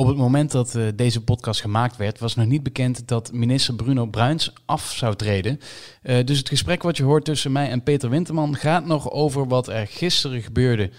Op 0.00 0.06
het 0.06 0.16
moment 0.16 0.50
dat 0.50 0.74
uh, 0.74 0.86
deze 0.94 1.24
podcast 1.24 1.60
gemaakt 1.60 1.96
werd, 1.96 2.18
was 2.18 2.34
nog 2.34 2.46
niet 2.46 2.62
bekend 2.62 3.08
dat 3.08 3.32
minister 3.32 3.74
Bruno 3.74 4.06
Bruins 4.06 4.52
af 4.66 4.92
zou 4.92 5.16
treden. 5.16 5.60
Uh, 6.02 6.24
dus 6.24 6.38
het 6.38 6.48
gesprek 6.48 6.82
wat 6.82 6.96
je 6.96 7.02
hoort 7.02 7.24
tussen 7.24 7.52
mij 7.52 7.70
en 7.70 7.82
Peter 7.82 8.10
Winterman 8.10 8.56
gaat 8.56 8.86
nog 8.86 9.10
over 9.10 9.48
wat 9.48 9.68
er 9.68 9.86
gisteren 9.86 10.42
gebeurde 10.42 10.90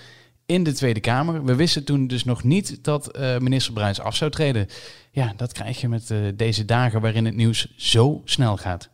in 0.45 0.63
de 0.63 0.73
Tweede 0.73 0.99
Kamer. 0.99 1.43
We 1.43 1.55
wisten 1.55 1.83
toen 1.83 2.07
dus 2.07 2.23
nog 2.23 2.43
niet 2.43 2.83
dat 2.83 3.17
uh, 3.17 3.37
minister 3.37 3.73
Bruins 3.73 3.99
af 3.99 4.15
zou 4.15 4.31
treden. 4.31 4.67
Ja, 5.11 5.33
dat 5.35 5.51
krijg 5.51 5.81
je 5.81 5.89
met 5.89 6.13
deze 6.35 6.65
dagen 6.65 7.01
waarin 7.01 7.25
het 7.25 7.35
nieuws 7.35 7.73
zo 7.75 8.21
snel 8.25 8.57
gaat. 8.57 8.89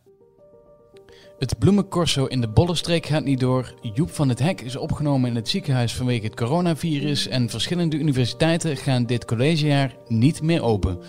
Het 1.37 1.59
bloemencorso 1.59 2.25
in 2.25 2.41
de 2.41 2.47
Bollenstreek 2.47 3.05
gaat 3.05 3.23
niet 3.23 3.39
door. 3.39 3.73
Joep 3.93 4.09
van 4.09 4.29
het 4.29 4.39
Hek 4.39 4.61
is 4.61 4.75
opgenomen 4.75 5.29
in 5.29 5.35
het 5.35 5.49
ziekenhuis 5.49 5.95
vanwege 5.95 6.25
het 6.25 6.35
coronavirus. 6.35 7.27
En 7.27 7.49
verschillende 7.49 7.97
universiteiten 7.97 8.77
gaan 8.77 9.05
dit 9.05 9.25
collegejaar 9.25 9.95
niet 10.07 10.41
meer 10.41 10.63
open. 10.63 10.99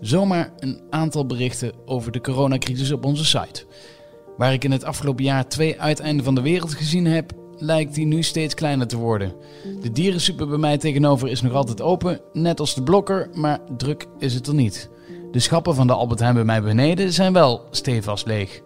Zomaar 0.00 0.52
een 0.58 0.80
aantal 0.90 1.26
berichten 1.26 1.72
over 1.84 2.12
de 2.12 2.20
coronacrisis 2.20 2.92
op 2.92 3.04
onze 3.04 3.24
site. 3.24 3.64
Waar 4.36 4.52
ik 4.52 4.64
in 4.64 4.70
het 4.70 4.84
afgelopen 4.84 5.24
jaar 5.24 5.48
twee 5.48 5.80
uiteinden 5.80 6.24
van 6.24 6.34
de 6.34 6.42
wereld 6.42 6.74
gezien 6.74 7.06
heb, 7.06 7.32
lijkt 7.56 7.94
die 7.94 8.06
nu 8.06 8.22
steeds 8.22 8.54
kleiner 8.54 8.86
te 8.86 8.96
worden. 8.96 9.34
De 9.80 9.92
dierensuper 9.92 10.48
bij 10.48 10.58
mij 10.58 10.78
tegenover 10.78 11.28
is 11.28 11.42
nog 11.42 11.52
altijd 11.52 11.80
open, 11.80 12.20
net 12.32 12.60
als 12.60 12.74
de 12.74 12.82
blokker, 12.82 13.30
maar 13.34 13.60
druk 13.76 14.06
is 14.18 14.34
het 14.34 14.46
er 14.46 14.54
niet. 14.54 14.90
De 15.30 15.40
schappen 15.40 15.74
van 15.74 15.86
de 15.86 15.92
Albert 15.92 16.20
Heijn 16.20 16.34
bij 16.34 16.44
mij 16.44 16.62
beneden 16.62 17.12
zijn 17.12 17.32
wel 17.32 17.66
stevast 17.70 18.26
leeg. 18.26 18.62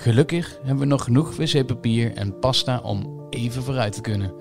Gelukkig 0.00 0.58
hebben 0.62 0.78
we 0.78 0.84
nog 0.84 1.04
genoeg 1.04 1.36
wc-papier 1.36 2.14
en 2.14 2.38
pasta 2.38 2.80
om 2.82 3.26
even 3.30 3.62
vooruit 3.62 3.92
te 3.92 4.00
kunnen. 4.00 4.32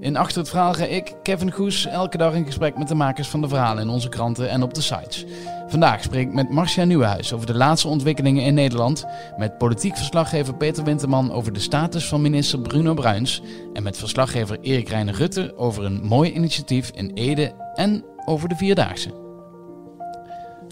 In 0.00 0.16
Achter 0.16 0.38
het 0.38 0.48
Verhaal 0.48 0.72
ga 0.72 0.84
ik, 0.84 1.14
Kevin 1.22 1.52
Goes, 1.52 1.86
elke 1.86 2.16
dag 2.16 2.34
in 2.34 2.46
gesprek 2.46 2.78
met 2.78 2.88
de 2.88 2.94
makers 2.94 3.28
van 3.28 3.40
de 3.40 3.48
verhalen 3.48 3.82
in 3.82 3.88
onze 3.88 4.08
kranten 4.08 4.50
en 4.50 4.62
op 4.62 4.74
de 4.74 4.80
sites. 4.80 5.24
Vandaag 5.68 6.02
spreek 6.02 6.26
ik 6.26 6.34
met 6.34 6.50
Marcia 6.50 6.84
Nieuwenhuis 6.84 7.32
over 7.32 7.46
de 7.46 7.54
laatste 7.54 7.88
ontwikkelingen 7.88 8.44
in 8.44 8.54
Nederland, 8.54 9.04
met 9.36 9.58
politiek 9.58 9.96
verslaggever 9.96 10.54
Peter 10.54 10.84
Winterman 10.84 11.32
over 11.32 11.52
de 11.52 11.60
status 11.60 12.08
van 12.08 12.22
minister 12.22 12.60
Bruno 12.60 12.94
Bruins 12.94 13.42
en 13.72 13.82
met 13.82 13.96
verslaggever 13.96 14.58
Erik 14.60 14.88
Reiner 14.88 15.14
Rutte 15.14 15.56
over 15.56 15.84
een 15.84 16.00
mooi 16.02 16.32
initiatief 16.32 16.90
in 16.90 17.10
Ede 17.14 17.52
en 17.74 18.04
over 18.24 18.48
de 18.48 18.56
Vierdaagse. 18.56 19.23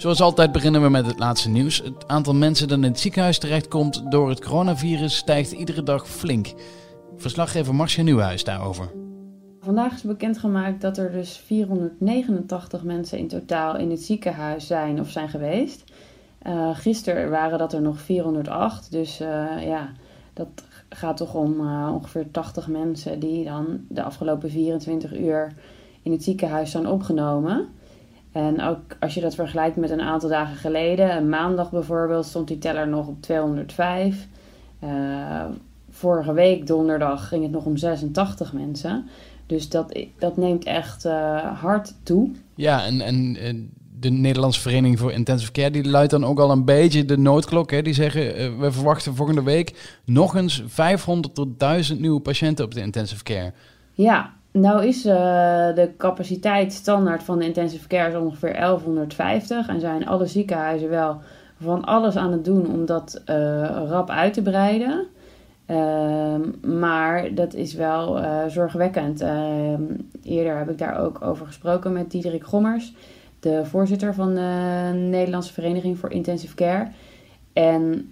Zoals 0.03 0.21
altijd 0.21 0.53
beginnen 0.53 0.83
we 0.83 0.89
met 0.89 1.07
het 1.07 1.19
laatste 1.19 1.49
nieuws. 1.49 1.79
Het 1.79 2.09
aantal 2.09 2.35
mensen 2.35 2.69
dat 2.69 2.79
in 2.79 2.85
het 2.85 3.01
ziekenhuis 3.01 3.39
terechtkomt 3.39 4.11
door 4.11 4.29
het 4.29 4.45
coronavirus 4.45 5.17
stijgt 5.17 5.53
iedere 5.53 5.83
dag 5.83 6.09
flink. 6.09 6.53
Verslaggever 7.17 7.75
Marcia 7.75 8.03
Nieuwhuis 8.03 8.45
daarover. 8.45 8.91
Vandaag 9.61 9.93
is 9.93 10.03
bekendgemaakt 10.03 10.81
dat 10.81 10.99
er 10.99 11.13
dus 11.13 11.37
489 11.37 12.83
mensen 12.83 13.19
in 13.19 13.29
totaal 13.29 13.77
in 13.77 13.91
het 13.91 14.03
ziekenhuis 14.03 14.67
zijn 14.67 15.01
of 15.01 15.11
zijn 15.11 15.29
geweest. 15.29 15.85
Uh, 16.47 16.77
gisteren 16.77 17.31
waren 17.31 17.59
dat 17.59 17.73
er 17.73 17.83
nog 17.83 18.01
408, 18.01 18.91
dus 18.91 19.21
uh, 19.21 19.27
ja, 19.61 19.93
dat 20.33 20.49
gaat 20.89 21.17
toch 21.17 21.35
om 21.35 21.61
uh, 21.61 21.91
ongeveer 21.95 22.31
80 22.31 22.69
mensen 22.69 23.19
die 23.19 23.45
dan 23.45 23.81
de 23.89 24.03
afgelopen 24.03 24.51
24 24.51 25.19
uur 25.19 25.53
in 26.03 26.13
het 26.13 26.23
ziekenhuis 26.23 26.71
zijn 26.71 26.89
opgenomen. 26.89 27.69
En 28.33 28.63
ook 28.63 28.81
als 29.01 29.15
je 29.15 29.21
dat 29.21 29.35
vergelijkt 29.35 29.77
met 29.77 29.91
een 29.91 30.01
aantal 30.01 30.29
dagen 30.29 30.57
geleden, 30.57 31.17
een 31.17 31.29
maandag 31.29 31.71
bijvoorbeeld, 31.71 32.27
stond 32.27 32.49
die 32.49 32.59
teller 32.59 32.89
nog 32.89 33.07
op 33.07 33.23
205. 33.23 34.27
Uh, 34.85 34.91
eh, 34.91 35.47
vorige 35.91 36.33
week, 36.33 36.67
donderdag, 36.67 37.29
ging 37.29 37.43
het 37.43 37.53
nog 37.53 37.65
om 37.65 37.77
86 37.77 38.53
mensen. 38.53 39.09
Dus 39.47 39.69
dat, 39.69 39.99
dat 40.19 40.37
neemt 40.37 40.65
echt 40.65 41.05
uh, 41.05 41.61
hard 41.61 41.95
toe. 42.03 42.31
Ja, 42.55 42.85
en, 42.85 43.01
en 43.01 43.37
de 44.03 44.11
Nederlandse 44.11 44.61
Vereniging 44.61 44.99
voor 44.99 45.13
Intensive 45.13 45.53
Care, 45.53 45.71
die 45.71 45.89
luidt 45.89 46.11
dan 46.11 46.25
ook 46.25 46.39
al 46.39 46.51
een 46.51 46.65
beetje 46.65 47.05
de 47.05 47.19
noodklok. 47.19 47.71
Hè? 47.71 47.83
Die 47.83 47.95
zeggen, 47.95 48.41
uh, 48.41 48.59
we 48.59 48.73
verwachten 48.73 49.15
volgende 49.15 49.43
week 49.43 49.99
nog 50.05 50.37
eens 50.37 50.63
500 50.67 51.35
tot 51.35 51.59
1000 51.59 52.01
nieuwe 52.01 52.21
patiënten 52.21 52.65
op 52.65 52.75
de 52.75 52.81
intensive 52.81 53.23
care. 53.23 53.53
Ja, 53.93 54.33
nou 54.53 54.87
is 54.87 55.07
uh, 55.07 55.15
de 55.75 55.91
capaciteit 55.99 56.73
standaard 56.73 57.23
van 57.23 57.39
de 57.39 57.45
intensive 57.45 57.89
care 57.89 58.21
ongeveer 58.21 58.53
1150 58.53 59.69
en 59.69 59.81
zijn 59.81 60.07
alle 60.07 60.27
ziekenhuizen 60.27 60.89
wel 60.89 61.21
van 61.63 61.85
alles 61.85 62.17
aan 62.17 62.33
het 62.33 62.45
doen 62.45 62.73
om 62.73 62.87
dat 62.87 63.23
uh, 63.27 63.37
rap 63.89 64.11
uit 64.11 64.35
te 64.35 64.43
breiden. 64.43 65.07
Uh, 65.67 66.35
maar 66.63 67.35
dat 67.35 67.55
is 67.55 67.75
wel 67.75 68.19
uh, 68.19 68.47
zorgwekkend. 68.47 69.21
Ehm, 69.21 69.83
eerder 70.23 70.59
heb 70.59 70.71
ik 70.71 70.79
daar 70.79 71.01
ook 71.01 71.23
over 71.23 71.47
gesproken 71.47 71.93
met 71.93 72.11
Diederik 72.11 72.45
Gommers, 72.45 72.95
de 73.41 73.65
voorzitter 73.65 74.15
van 74.15 74.35
de 74.35 74.91
Nederlandse 74.95 75.53
Vereniging 75.53 75.99
voor 75.99 76.11
Intensive 76.11 76.55
Care. 76.55 76.89
En 77.53 78.07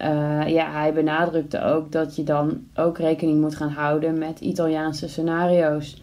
ja, 0.47 0.71
hij 0.71 0.93
benadrukte 0.93 1.63
ook 1.63 1.91
dat 1.91 2.15
je 2.15 2.23
dan 2.23 2.63
ook 2.75 2.97
rekening 2.97 3.41
moet 3.41 3.55
gaan 3.55 3.69
houden 3.69 4.17
met 4.17 4.39
Italiaanse 4.39 5.09
scenario's. 5.09 6.01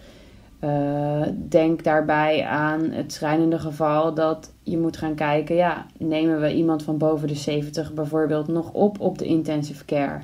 Uh, 0.64 1.22
denk 1.48 1.84
daarbij 1.84 2.44
aan 2.44 2.90
het 2.90 3.12
schrijnende 3.12 3.58
geval 3.58 4.14
dat 4.14 4.52
je 4.62 4.78
moet 4.78 4.96
gaan 4.96 5.14
kijken, 5.14 5.56
ja, 5.56 5.86
nemen 5.98 6.40
we 6.40 6.54
iemand 6.54 6.82
van 6.82 6.98
boven 6.98 7.28
de 7.28 7.34
70 7.34 7.92
bijvoorbeeld 7.92 8.48
nog 8.48 8.72
op 8.72 9.00
op 9.00 9.18
de 9.18 9.24
intensive 9.24 9.84
care? 9.84 10.20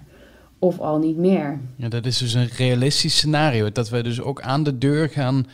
Of 0.59 0.79
al 0.79 0.99
niet 0.99 1.17
meer? 1.17 1.59
Ja, 1.77 1.89
dat 1.89 2.07
is 2.07 2.19
dus 2.19 2.35
een 2.35 2.49
realistisch 2.57 3.17
scenario, 3.17 3.73
dat 3.73 3.89
we 3.89 4.03
dus 4.03 4.21
ook 4.21 4.41
aan 4.43 4.63
de 4.63 4.79
deur 4.79 5.09
gaan, 5.09 5.47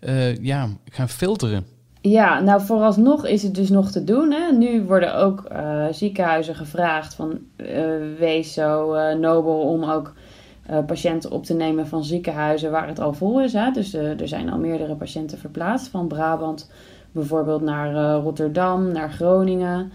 uh, 0.00 0.36
ja, 0.36 0.68
gaan 0.84 1.08
filteren. 1.08 1.66
Ja, 2.00 2.40
nou 2.40 2.60
vooralsnog 2.62 3.26
is 3.26 3.42
het 3.42 3.54
dus 3.54 3.68
nog 3.68 3.90
te 3.90 4.04
doen. 4.04 4.32
Hè? 4.32 4.52
Nu 4.52 4.82
worden 4.82 5.16
ook 5.16 5.48
uh, 5.52 5.86
ziekenhuizen 5.90 6.54
gevraagd 6.54 7.14
van 7.14 7.38
wees 8.18 8.52
zo 8.52 8.96
nobel 9.14 9.60
om 9.60 9.84
ook 9.84 10.12
uh, 10.70 10.78
patiënten 10.86 11.30
op 11.30 11.44
te 11.44 11.54
nemen 11.54 11.86
van 11.86 12.04
ziekenhuizen 12.04 12.70
waar 12.70 12.88
het 12.88 13.00
al 13.00 13.12
vol 13.12 13.40
is. 13.40 13.52
Hè? 13.52 13.70
Dus 13.70 13.94
uh, 13.94 14.20
er 14.20 14.28
zijn 14.28 14.50
al 14.50 14.58
meerdere 14.58 14.94
patiënten 14.94 15.38
verplaatst 15.38 15.88
van 15.88 16.08
Brabant 16.08 16.70
bijvoorbeeld 17.12 17.62
naar 17.62 17.92
uh, 17.92 18.22
Rotterdam, 18.22 18.92
naar 18.92 19.12
Groningen, 19.12 19.92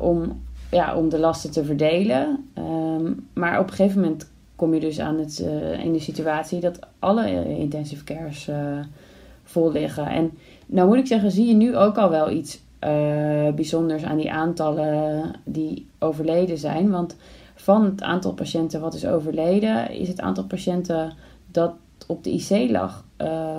om, 0.00 0.42
ja, 0.70 0.96
om 0.96 1.08
de 1.08 1.18
lasten 1.18 1.50
te 1.50 1.64
verdelen. 1.64 2.44
Um, 2.58 3.26
maar 3.32 3.60
op 3.60 3.68
een 3.68 3.74
gegeven 3.74 4.00
moment 4.00 4.30
kom 4.56 4.74
je 4.74 4.80
dus 4.80 5.00
aan 5.00 5.18
het, 5.18 5.38
in 5.82 5.92
de 5.92 6.00
situatie 6.00 6.60
dat 6.60 6.78
alle 6.98 7.56
intensive 7.58 8.04
cares 8.04 8.50
vol 9.44 9.72
liggen. 9.72 10.06
En 10.06 10.30
nou 10.66 10.88
moet 10.88 10.96
ik 10.96 11.06
zeggen, 11.06 11.30
zie 11.30 11.46
je 11.46 11.54
nu 11.54 11.76
ook 11.76 11.96
al 11.96 12.10
wel 12.10 12.30
iets 12.30 12.60
bijzonders 13.54 14.04
aan 14.04 14.16
die 14.16 14.32
aantallen 14.32 15.32
die 15.44 15.86
overleden 15.98 16.58
zijn. 16.58 16.90
Want 16.90 17.16
van 17.60 17.84
het 17.84 18.02
aantal 18.02 18.32
patiënten 18.32 18.80
wat 18.80 18.94
is 18.94 19.06
overleden, 19.06 19.90
is 19.90 20.08
het 20.08 20.20
aantal 20.20 20.44
patiënten 20.44 21.12
dat 21.46 21.74
op 22.06 22.24
de 22.24 22.30
IC 22.30 22.70
lag 22.70 23.04
uh, 23.18 23.58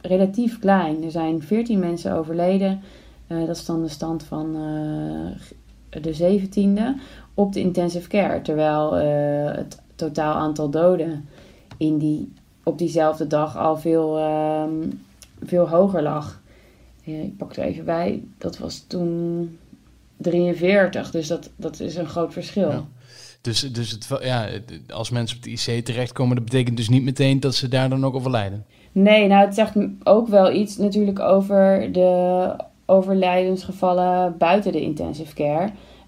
relatief 0.00 0.58
klein. 0.58 1.04
Er 1.04 1.10
zijn 1.10 1.42
14 1.42 1.78
mensen 1.78 2.12
overleden. 2.12 2.80
Uh, 3.28 3.46
dat 3.46 3.56
is 3.56 3.64
dan 3.64 3.82
de 3.82 3.88
stand 3.88 4.22
van 4.22 4.56
uh, 4.56 6.02
de 6.02 6.40
17e 6.48 7.00
op 7.34 7.52
de 7.52 7.60
intensive 7.60 8.08
care. 8.08 8.42
Terwijl 8.42 8.92
het 8.92 9.82
totaal 9.94 10.34
aantal 10.34 10.70
doden 10.70 11.28
in 11.76 11.98
die, 11.98 12.32
op 12.62 12.78
diezelfde 12.78 13.26
dag 13.26 13.56
al 13.56 13.76
veel, 13.76 14.18
um, 14.62 15.02
veel 15.42 15.68
hoger 15.68 16.02
lag. 16.02 16.40
ik 17.02 17.36
pak 17.36 17.56
er 17.56 17.64
even 17.64 17.84
bij. 17.84 18.22
Dat 18.38 18.58
was 18.58 18.84
toen 18.86 19.58
43. 20.16 21.10
Dus 21.10 21.26
dat, 21.26 21.50
dat 21.56 21.80
is 21.80 21.96
een 21.96 22.08
groot 22.08 22.32
verschil. 22.32 22.86
Dus, 23.48 23.60
dus 23.60 23.90
het, 23.90 24.08
ja, 24.22 24.46
als 24.88 25.10
mensen 25.10 25.36
op 25.36 25.42
de 25.42 25.50
IC 25.50 25.84
terechtkomen, 25.84 26.36
dat 26.36 26.44
betekent 26.44 26.76
dus 26.76 26.88
niet 26.88 27.02
meteen 27.02 27.40
dat 27.40 27.54
ze 27.54 27.68
daar 27.68 27.88
dan 27.88 28.04
ook 28.04 28.14
overlijden. 28.14 28.64
Nee, 28.92 29.26
nou 29.26 29.44
het 29.44 29.54
zegt 29.54 29.74
ook 30.04 30.28
wel 30.28 30.52
iets 30.52 30.76
natuurlijk 30.76 31.18
over 31.18 31.92
de 31.92 32.50
overlijdensgevallen 32.86 34.34
buiten 34.38 34.72
de 34.72 34.80
intensive 34.80 35.34
care. 35.34 35.64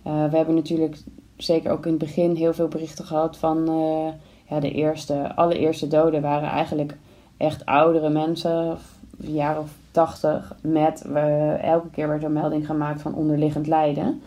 Uh, 0.07 0.31
we 0.31 0.37
hebben 0.37 0.55
natuurlijk 0.55 0.97
zeker 1.37 1.71
ook 1.71 1.85
in 1.85 1.91
het 1.91 2.01
begin 2.01 2.35
heel 2.35 2.55
veel 2.55 2.69
berichten 2.69 3.05
gehad 3.05 3.37
van 3.37 3.71
uh, 3.71 4.13
ja, 4.49 4.61
de 4.61 4.73
eerste, 4.73 5.35
allereerste 5.35 5.89
doden 5.89 6.23
waren 6.23 6.49
eigenlijk 6.49 6.97
echt 7.37 7.67
oudere 7.67 8.09
mensen, 8.09 8.79
een 9.21 9.33
jaar 9.33 9.59
of 9.59 9.71
tachtig, 9.91 10.57
met 10.63 11.05
uh, 11.07 11.63
elke 11.63 11.91
keer 11.91 12.09
werd 12.09 12.23
er 12.23 12.31
melding 12.31 12.67
gemaakt 12.67 13.03
van 13.03 13.15
onderliggend 13.15 13.67
lijden. 13.67 14.23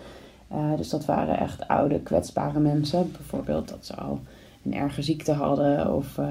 Uh, 0.54 0.78
dus 0.78 0.90
dat 0.90 1.06
waren 1.06 1.40
echt 1.40 1.68
oude, 1.68 2.00
kwetsbare 2.00 2.60
mensen. 2.60 3.12
Bijvoorbeeld 3.12 3.70
dat 3.70 3.86
ze 3.86 3.96
al 3.96 4.20
een 4.66 4.74
erge 4.74 5.02
ziekte 5.02 5.32
hadden. 5.32 5.96
Of 5.96 6.18
uh, 6.18 6.28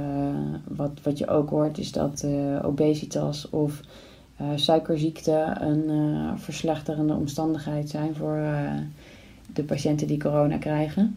wat, 0.69 0.91
wat 1.03 1.19
je 1.19 1.29
ook 1.29 1.51
hoort 1.51 1.79
is 1.79 1.93
dat 1.93 2.23
uh, 2.25 2.65
obesitas 2.65 3.51
of 3.51 3.81
suikerziekte 4.55 5.57
een 5.61 5.91
verslechterende 6.39 7.15
omstandigheid 7.15 7.89
zijn 7.91 8.15
voor 8.15 8.41
de 9.53 9.65
patiënten 9.65 10.07
die 10.07 10.19
corona 10.19 10.57
krijgen. 10.57 11.17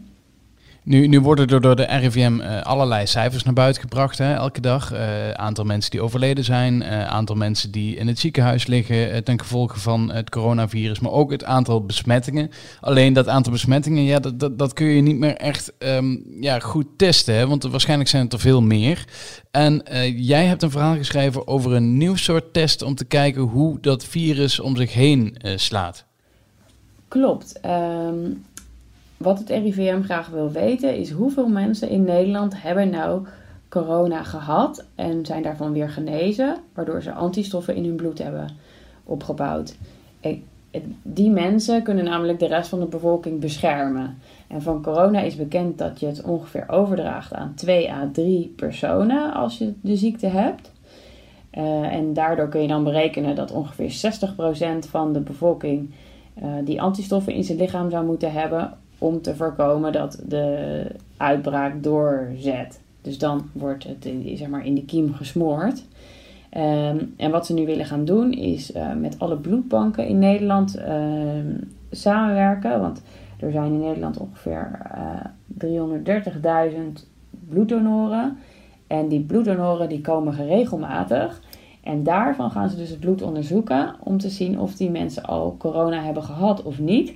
Nu, 0.86 1.06
nu 1.06 1.20
worden 1.20 1.46
er 1.46 1.60
door 1.60 1.76
de 1.76 1.84
RIVM 1.84 2.40
uh, 2.40 2.62
allerlei 2.62 3.06
cijfers 3.06 3.42
naar 3.42 3.54
buiten 3.54 3.82
gebracht, 3.82 4.18
hè, 4.18 4.34
elke 4.34 4.60
dag. 4.60 4.92
Uh, 4.92 5.30
aantal 5.30 5.64
mensen 5.64 5.90
die 5.90 6.00
overleden 6.00 6.44
zijn, 6.44 6.82
uh, 6.82 7.06
aantal 7.06 7.36
mensen 7.36 7.70
die 7.70 7.96
in 7.96 8.06
het 8.06 8.18
ziekenhuis 8.18 8.66
liggen 8.66 9.24
ten 9.24 9.38
gevolge 9.38 9.78
van 9.78 10.12
het 10.12 10.30
coronavirus, 10.30 11.00
maar 11.00 11.12
ook 11.12 11.30
het 11.30 11.44
aantal 11.44 11.84
besmettingen. 11.84 12.50
Alleen 12.80 13.12
dat 13.12 13.28
aantal 13.28 13.52
besmettingen, 13.52 14.02
ja, 14.02 14.18
dat, 14.18 14.40
dat, 14.40 14.58
dat 14.58 14.72
kun 14.72 14.86
je 14.86 15.02
niet 15.02 15.18
meer 15.18 15.36
echt 15.36 15.72
um, 15.78 16.24
ja, 16.40 16.58
goed 16.58 16.86
testen, 16.96 17.34
hè, 17.34 17.46
want 17.46 17.62
waarschijnlijk 17.62 18.10
zijn 18.10 18.24
het 18.24 18.32
er 18.32 18.40
veel 18.40 18.62
meer. 18.62 19.04
En 19.50 19.82
jij 20.16 20.44
hebt 20.44 20.62
een 20.62 20.70
verhaal 20.70 20.96
geschreven 20.96 21.46
over 21.46 21.72
een 21.72 21.96
nieuw 21.96 22.16
soort 22.16 22.52
test 22.52 22.82
om 22.82 22.94
te 22.94 23.04
kijken 23.04 23.42
hoe 23.42 23.80
dat 23.80 24.04
virus 24.04 24.60
om 24.60 24.76
zich 24.76 24.92
heen 24.92 25.36
slaat. 25.56 26.04
Klopt. 27.08 27.60
Um, 27.64 28.44
wat 29.16 29.38
het 29.38 29.48
RIVM 29.48 30.02
graag 30.02 30.28
wil 30.28 30.50
weten 30.50 30.96
is 30.96 31.10
hoeveel 31.10 31.48
mensen 31.48 31.88
in 31.88 32.04
Nederland 32.04 32.62
hebben 32.62 32.90
nou 32.90 33.26
corona 33.68 34.22
gehad 34.22 34.86
en 34.94 35.26
zijn 35.26 35.42
daarvan 35.42 35.72
weer 35.72 35.90
genezen, 35.90 36.56
waardoor 36.74 37.02
ze 37.02 37.12
antistoffen 37.12 37.74
in 37.74 37.84
hun 37.84 37.96
bloed 37.96 38.18
hebben 38.18 38.50
opgebouwd. 39.04 39.76
Die 41.02 41.30
mensen 41.30 41.82
kunnen 41.82 42.04
namelijk 42.04 42.38
de 42.38 42.46
rest 42.46 42.68
van 42.68 42.80
de 42.80 42.86
bevolking 42.86 43.40
beschermen. 43.40 44.18
En 44.46 44.62
van 44.62 44.82
corona 44.82 45.20
is 45.20 45.36
bekend 45.36 45.78
dat 45.78 46.00
je 46.00 46.06
het 46.06 46.22
ongeveer 46.22 46.64
overdraagt 46.68 47.32
aan 47.32 47.52
2 47.54 47.92
à 47.92 48.08
3 48.12 48.52
personen 48.56 49.34
als 49.34 49.58
je 49.58 49.72
de 49.80 49.96
ziekte 49.96 50.26
hebt. 50.26 50.72
Uh, 51.54 51.94
en 51.94 52.12
daardoor 52.12 52.48
kun 52.48 52.62
je 52.62 52.68
dan 52.68 52.84
berekenen 52.84 53.34
dat 53.34 53.52
ongeveer 53.52 54.12
60% 54.84 54.88
van 54.88 55.12
de 55.12 55.20
bevolking 55.20 55.90
uh, 56.42 56.48
die 56.64 56.82
antistoffen 56.82 57.32
in 57.32 57.44
zijn 57.44 57.58
lichaam 57.58 57.90
zou 57.90 58.06
moeten 58.06 58.32
hebben 58.32 58.72
om 58.98 59.22
te 59.22 59.36
voorkomen 59.36 59.92
dat 59.92 60.22
de 60.26 60.86
uitbraak 61.16 61.82
doorzet. 61.82 62.80
Dus 63.02 63.18
dan 63.18 63.50
wordt 63.52 63.84
het 63.84 64.08
zeg 64.34 64.48
maar, 64.48 64.66
in 64.66 64.74
de 64.74 64.84
kiem 64.84 65.14
gesmoord. 65.14 65.84
Ehm, 66.50 67.04
en 67.16 67.30
wat 67.30 67.46
ze 67.46 67.54
nu 67.54 67.66
willen 67.66 67.86
gaan 67.86 68.04
doen 68.04 68.32
is 68.32 68.74
uh, 68.74 68.94
met 68.94 69.18
alle 69.18 69.36
bloedbanken 69.36 70.06
in 70.06 70.18
Nederland 70.18 70.76
ehm, 70.76 71.54
samenwerken. 71.90 72.80
Want 72.80 73.02
er 73.40 73.50
zijn 73.50 73.72
in 73.72 73.80
Nederland 73.80 74.18
ongeveer 74.18 74.80
uh, 74.96 75.20
eh, 75.58 76.72
330.000 76.72 77.08
bloeddonoren. 77.48 78.36
En 78.86 79.08
die 79.08 79.20
bloeddonoren 79.20 79.88
die 79.88 80.00
komen 80.00 80.32
geregelmatig. 80.32 81.40
En 81.82 82.02
daarvan 82.02 82.50
gaan 82.50 82.68
ze 82.68 82.76
dus 82.76 82.90
het 82.90 83.00
bloed 83.00 83.22
onderzoeken 83.22 83.94
om 84.00 84.18
te 84.18 84.30
zien 84.30 84.60
of 84.60 84.74
die 84.74 84.90
mensen 84.90 85.22
al 85.22 85.56
corona 85.58 86.02
hebben 86.02 86.22
gehad 86.22 86.62
of 86.62 86.78
niet 86.78 87.12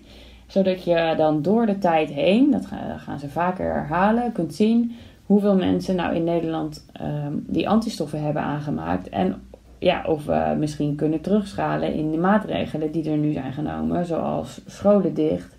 zodat 0.50 0.84
je 0.84 1.14
dan 1.16 1.42
door 1.42 1.66
de 1.66 1.78
tijd 1.78 2.10
heen, 2.10 2.50
dat 2.50 2.66
gaan 2.96 3.18
ze 3.18 3.28
vaker 3.28 3.72
herhalen, 3.74 4.32
kunt 4.32 4.54
zien 4.54 4.96
hoeveel 5.26 5.56
mensen 5.56 5.96
nou 5.96 6.14
in 6.14 6.24
Nederland 6.24 6.86
ehm, 6.92 7.32
die 7.34 7.68
antistoffen 7.68 8.22
hebben 8.22 8.42
aangemaakt. 8.42 9.08
En 9.08 9.42
ja, 9.78 10.04
of 10.06 10.24
we 10.24 10.56
misschien 10.58 10.94
kunnen 10.94 11.20
terugschalen 11.20 11.94
in 11.94 12.10
de 12.10 12.18
maatregelen 12.18 12.92
die 12.92 13.10
er 13.10 13.16
nu 13.16 13.32
zijn 13.32 13.52
genomen, 13.52 14.06
zoals 14.06 14.60
scholen 14.66 15.14
dicht. 15.14 15.56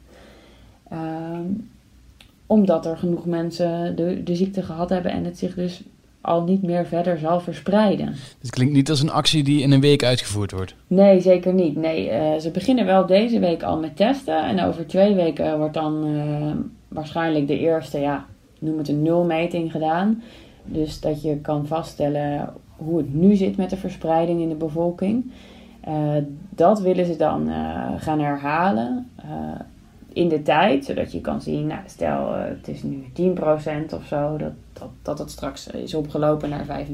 Ehm, 0.90 1.46
omdat 2.48 2.86
er 2.86 2.98
genoeg 2.98 3.26
mensen 3.26 3.96
de, 3.96 4.24
de 4.24 4.36
ziekte 4.36 4.62
gehad 4.62 4.90
hebben 4.90 5.12
en 5.12 5.26
het 5.26 5.38
zich 5.38 5.56
dus 5.56 5.84
al 6.22 6.44
niet 6.44 6.62
meer 6.64 6.86
verder 6.86 7.18
zal 7.18 7.40
verspreiden. 7.40 8.16
Het 8.42 8.50
klinkt 8.50 8.74
niet 8.74 8.90
als 8.90 9.02
een 9.02 9.12
actie 9.12 9.44
die 9.44 9.62
in 9.62 9.72
een 9.72 9.82
week 9.82 10.04
uitgevoerd 10.04 10.52
wordt. 10.52 10.76
Nee, 10.88 11.20
zeker 11.20 11.54
niet. 11.54 11.76
Nee, 11.76 12.10
uh, 12.10 12.40
ze 12.40 12.52
beginnen 12.52 12.86
wel 12.86 13.06
deze 13.06 13.40
week 13.40 13.64
al 13.64 13.80
met 13.80 13.96
testen. 13.96 14.46
En 14.46 14.64
over 14.64 14.88
twee 14.88 15.16
weken 15.16 15.58
wordt 15.58 15.74
dan 15.74 16.08
uh, 16.08 16.52
waarschijnlijk 16.88 17.48
de 17.48 17.60
eerste, 17.60 18.00
ja, 18.00 18.26
noem 18.60 18.78
het 18.78 18.88
een 18.88 19.02
nulmeting 19.02 19.72
gedaan. 19.72 20.24
Dus 20.64 21.00
dat 21.00 21.22
je 21.22 21.38
kan 21.38 21.68
vaststellen 21.68 22.54
hoe 22.78 22.98
het 22.98 23.14
nu 23.14 23.36
zit 23.36 23.58
met 23.58 23.70
de 23.70 23.78
verspreiding 23.78 24.42
in 24.42 24.50
de 24.50 24.56
bevolking. 24.56 25.32
Uh, 25.88 25.94
dat 26.50 26.82
willen 26.82 27.06
ze 27.06 27.16
dan 27.16 27.50
gaan 27.98 28.20
herhalen 28.20 29.10
in 30.14 30.28
de 30.28 30.42
tijd, 30.42 30.86
zodat 30.86 31.12
je 31.12 31.22
kan 31.22 31.42
zien, 31.42 31.68
nou, 31.68 31.82
stel 31.86 32.34
het 32.34 32.68
is 32.68 32.84
nu 32.84 33.04
10% 33.14 33.94
of 33.94 34.06
zo, 34.06 34.38
dat 34.38 34.54
dat, 34.82 34.90
dat 35.02 35.20
het 35.20 35.32
straks 35.32 35.68
is 35.68 35.94
opgelopen 35.94 36.50
naar 36.50 36.86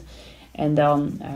25%. 0.00 0.02
En 0.52 0.74
dan 0.74 1.12
uh, 1.20 1.28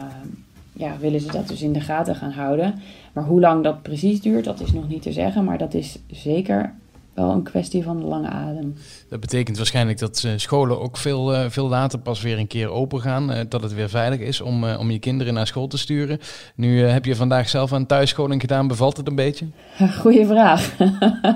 ja, 0.73 0.99
willen 0.99 1.21
ze 1.21 1.33
dat 1.33 1.49
dus 1.49 1.63
in 1.63 1.73
de 1.73 1.81
gaten 1.81 2.15
gaan 2.15 2.31
houden. 2.31 2.75
Maar 3.13 3.25
hoe 3.25 3.41
lang 3.41 3.65
dat 3.65 3.83
precies 3.83 4.21
duurt, 4.21 4.45
dat 4.45 4.61
is 4.61 4.73
nog 4.73 4.89
niet 4.89 5.03
te 5.03 5.13
zeggen. 5.13 5.45
Maar 5.45 5.59
dat 5.59 5.75
is 5.75 5.99
zeker 6.11 6.75
wel 7.17 7.31
een 7.31 7.43
kwestie 7.43 7.83
van 7.83 7.99
de 7.99 8.05
lange 8.05 8.29
adem. 8.29 8.75
Dat 9.09 9.21
betekent 9.21 9.57
waarschijnlijk 9.57 9.99
dat 9.99 10.23
uh, 10.27 10.33
scholen 10.37 10.81
ook 10.81 10.97
veel, 10.97 11.35
uh, 11.35 11.45
veel 11.49 11.69
later 11.69 11.99
pas 11.99 12.23
weer 12.23 12.39
een 12.39 12.47
keer 12.47 12.69
open 12.69 13.01
gaan. 13.01 13.33
Uh, 13.33 13.41
dat 13.49 13.63
het 13.63 13.75
weer 13.75 13.89
veilig 13.89 14.21
is 14.21 14.41
om, 14.41 14.65
om 14.65 14.91
je 14.91 14.99
kinderen 14.99 15.35
naar 15.35 15.47
school 15.47 15.67
te 15.67 15.79
sturen. 15.79 16.19
Nu 16.55 16.81
heb 16.81 17.05
je 17.05 17.17
vandaag 17.17 17.49
zelf 17.49 17.73
aan 17.73 17.87
thuisscholing 17.87 18.41
gedaan. 18.41 18.69
Bevalt 18.69 18.97
het 18.97 19.07
een 19.07 19.15
beetje? 19.15 19.47
Goeie 20.01 20.27
vraag. 20.27 20.77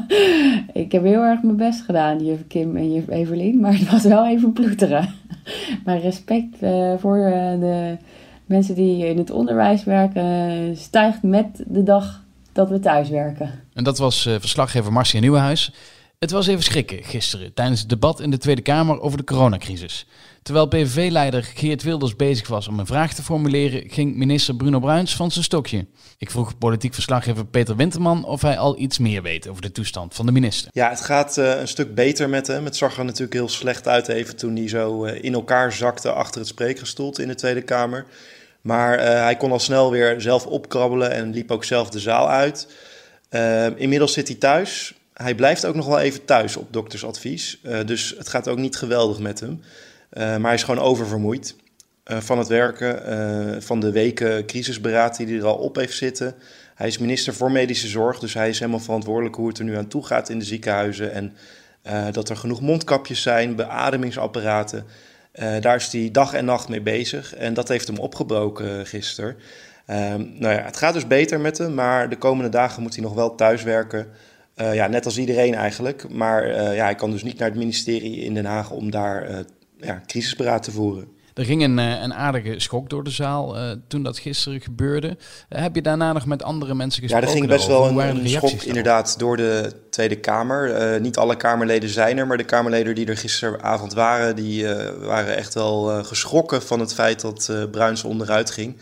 ik 0.73 0.93
heb 0.93 1.05
heel 1.05 1.23
erg 1.23 1.43
mijn 1.43 1.57
best 1.57 1.81
gedaan, 1.81 2.25
juf 2.25 2.47
Kim 2.49 2.77
en 2.77 2.93
juf 2.93 3.09
Evelien. 3.09 3.61
Maar 3.61 3.79
het 3.79 3.91
was 3.91 4.03
wel 4.03 4.27
even 4.27 4.53
ploeteren. 4.53 5.15
maar 5.85 5.99
respect 5.99 6.57
voor 6.99 7.17
de 7.61 7.97
mensen 8.47 8.75
die 8.75 9.07
in 9.07 9.19
het 9.19 9.31
onderwijs 9.31 9.85
werken 9.85 10.77
stijgt 10.77 11.23
met 11.23 11.65
de 11.67 11.83
dag 11.83 12.23
dat 12.61 12.71
we 12.71 12.79
thuis 12.79 13.09
werken. 13.09 13.61
En 13.75 13.85
dat 13.85 13.99
was 13.99 14.27
uh, 14.27 14.35
verslaggever 14.39 14.93
Marcia 14.93 15.21
Nieuwenhuis. 15.21 15.73
Het 16.19 16.31
was 16.31 16.47
even 16.47 16.63
schrikken 16.63 17.05
gisteren 17.05 17.55
tijdens 17.55 17.81
het 17.81 17.89
debat 17.89 18.21
in 18.21 18.31
de 18.31 18.39
Tweede 18.39 18.63
Kamer 18.63 19.01
over 19.01 19.19
de 19.19 19.25
coronacrisis. 19.25 20.07
Terwijl 20.43 20.67
PVV-leider 20.67 21.43
Geert 21.43 21.83
Wilders 21.83 22.17
bezig 22.17 22.49
was 22.49 22.69
om 22.69 22.79
een 22.79 22.87
vraag 22.87 23.15
te 23.15 23.23
formuleren, 23.23 23.91
ging 23.91 24.17
minister 24.17 24.57
Bruno 24.57 24.81
Bruins 24.81 25.17
van 25.17 25.31
zijn 25.31 25.45
stokje. 25.45 25.87
Ik 26.19 26.31
vroeg 26.31 26.59
politiek 26.59 26.95
verslaggever 26.95 27.47
Peter 27.47 27.77
Winterman 27.77 28.25
of 28.25 28.43
hij 28.43 28.59
al 28.59 28.79
iets 28.79 28.99
meer 28.99 29.23
weet 29.23 29.49
over 29.49 29.63
de 29.63 29.73
toestand 29.73 30.15
van 30.15 30.27
de 30.27 30.33
minister. 30.33 30.71
Ja, 30.73 30.89
het 30.89 31.01
gaat 31.01 31.37
uh, 31.37 31.61
een 31.61 31.69
stuk 31.69 31.95
beter 31.95 32.29
met 32.29 32.47
hem. 32.47 32.65
Het 32.65 32.77
zag 32.77 32.99
er 32.99 33.05
natuurlijk 33.05 33.33
heel 33.33 33.49
slecht 33.49 33.89
uit 33.89 34.09
even 34.09 34.37
toen 34.37 34.57
hij 34.57 34.69
zo 34.69 35.05
uh, 35.05 35.25
in 35.25 35.35
elkaar 35.35 35.73
zakte 35.73 36.13
achter 36.13 36.41
het 36.41 36.49
spreekgestoelte 36.49 37.23
in 37.23 37.29
de 37.29 37.35
Tweede 37.35 37.63
Kamer. 37.63 38.07
Maar 38.61 38.99
uh, 38.99 39.05
hij 39.05 39.37
kon 39.37 39.53
al 39.53 39.59
snel 39.59 39.91
weer 39.91 40.21
zelf 40.21 40.47
opkrabbelen 40.47 41.11
en 41.11 41.33
liep 41.33 41.51
ook 41.51 41.65
zelf 41.65 41.91
de 41.91 41.99
zaal 41.99 42.31
uit. 42.31 42.69
Uh, 43.31 43.67
inmiddels 43.77 44.13
zit 44.13 44.29
hij 44.29 44.37
thuis. 44.37 44.95
Hij 45.15 45.35
blijft 45.35 45.67
ook 45.67 45.75
nog 45.75 45.87
wel 45.87 46.01
even 46.01 46.25
thuis 46.25 46.57
op 46.57 46.73
doktersadvies. 46.73 47.61
Uh, 47.63 47.79
dus 47.87 48.15
het 48.19 48.29
gaat 48.29 48.49
ook 48.49 48.59
niet 48.59 48.77
geweldig 48.77 49.19
met 49.19 49.41
hem. 49.41 49.61
maar 50.13 50.41
hij 50.41 50.55
is 50.55 50.63
gewoon 50.63 50.85
oververmoeid 50.85 51.55
van 52.05 52.39
het 52.39 52.49
werken, 52.49 53.63
van 53.63 53.81
de 53.81 53.91
weken 53.91 54.47
crisisberaad 54.47 55.17
die 55.17 55.27
hij 55.27 55.37
er 55.37 55.47
al 55.47 55.55
op 55.55 55.77
heeft 55.77 55.97
zitten. 55.97 56.35
Hij 56.75 56.87
is 56.87 56.99
minister 56.99 57.35
voor 57.35 57.53
medische 57.53 57.89
zorg, 57.89 58.19
dus 58.19 58.35
hij 58.35 58.49
is 58.49 58.59
helemaal 58.59 58.81
verantwoordelijk 58.81 59.35
hoe 59.35 59.49
het 59.49 59.59
er 59.59 59.65
nu 59.65 59.77
aan 59.77 59.89
toe 59.89 60.07
gaat 60.07 60.29
in 60.29 60.39
de 60.39 60.45
ziekenhuizen. 60.45 61.13
En 61.13 61.33
dat 62.13 62.29
er 62.29 62.37
genoeg 62.37 62.61
mondkapjes 62.61 63.23
zijn, 63.23 63.55
beademingsapparaten. 63.55 64.87
Uh, 65.41 65.61
daar 65.61 65.77
is 65.77 65.93
hij 65.93 66.09
dag 66.13 66.33
en 66.33 66.45
nacht 66.45 66.69
mee 66.69 66.81
bezig 66.81 67.35
en 67.35 67.55
dat 67.55 67.69
heeft 67.69 67.87
hem 67.87 67.99
opgebroken 67.99 68.79
uh, 68.79 68.85
gisteren. 68.85 69.37
Uh, 69.87 69.97
nou 70.15 70.55
ja, 70.55 70.63
het 70.63 70.77
gaat 70.77 70.95
dus 70.95 71.07
beter 71.07 71.41
met 71.41 71.59
hem, 71.59 71.75
maar 71.75 72.09
de 72.09 72.17
komende 72.17 72.51
dagen 72.51 72.83
moet 72.83 72.95
hij 72.95 73.05
nog 73.05 73.15
wel 73.15 73.35
thuiswerken. 73.35 74.07
Uh, 74.57 74.75
ja, 74.75 74.87
net 74.87 75.05
als 75.05 75.19
iedereen 75.19 75.55
eigenlijk. 75.55 76.09
Maar 76.09 76.47
ja, 76.75 76.85
hij 76.85 76.95
kan 76.95 77.11
dus 77.11 77.23
niet 77.23 77.39
naar 77.39 77.49
het 77.49 77.59
ministerie 77.59 78.17
in 78.17 78.35
Den 78.35 78.45
Haag 78.45 78.71
om 78.71 78.91
daar 78.91 79.45
ja, 79.77 80.03
crisisberaad 80.07 80.63
te 80.63 80.71
voeren. 80.71 81.09
Er 81.41 81.47
ging 81.47 81.63
een, 81.63 81.79
eh, 81.79 82.03
een 82.03 82.15
aardige 82.15 82.55
schok 82.57 82.91
door 82.91 83.05
de 83.05 83.11
zaal 83.11 83.57
uh, 83.57 83.71
toen 83.89 84.03
dat 84.03 84.19
gisteren 84.19 84.61
gebeurde. 84.61 85.07
Uh, 85.09 85.61
heb 85.61 85.75
je 85.75 85.83
daarna 85.83 86.13
nog 86.13 86.27
met 86.27 86.43
andere 86.43 86.75
mensen 86.75 87.03
gesproken? 87.03 87.29
Ja, 87.29 87.33
er 87.33 87.39
ging 87.39 87.53
best 87.53 87.67
wel 87.67 87.89
een, 87.89 87.99
een 87.99 88.29
schok 88.29 88.63
inderdaad 88.63 89.19
door 89.19 89.37
de 89.37 89.73
Tweede 89.91 90.17
Kamer. 90.17 90.95
Uh, 90.95 91.01
niet 91.01 91.17
alle 91.17 91.37
Kamerleden 91.37 91.89
zijn 91.89 92.19
er, 92.19 92.27
maar 92.27 92.37
de 92.37 92.45
Kamerleden 92.45 92.95
die 92.95 93.07
er 93.07 93.17
gisteravond 93.17 93.95
waren... 93.95 94.37
die 94.37 94.67
waren 95.01 95.37
echt 95.37 95.55
wel 95.55 96.05
geschrokken 96.05 96.63
van 96.63 96.81
het 96.81 96.95
feit 96.95 97.21
dat 97.21 97.53
Bruins 97.71 98.05
onderuit 98.05 98.51
ging. 98.51 98.77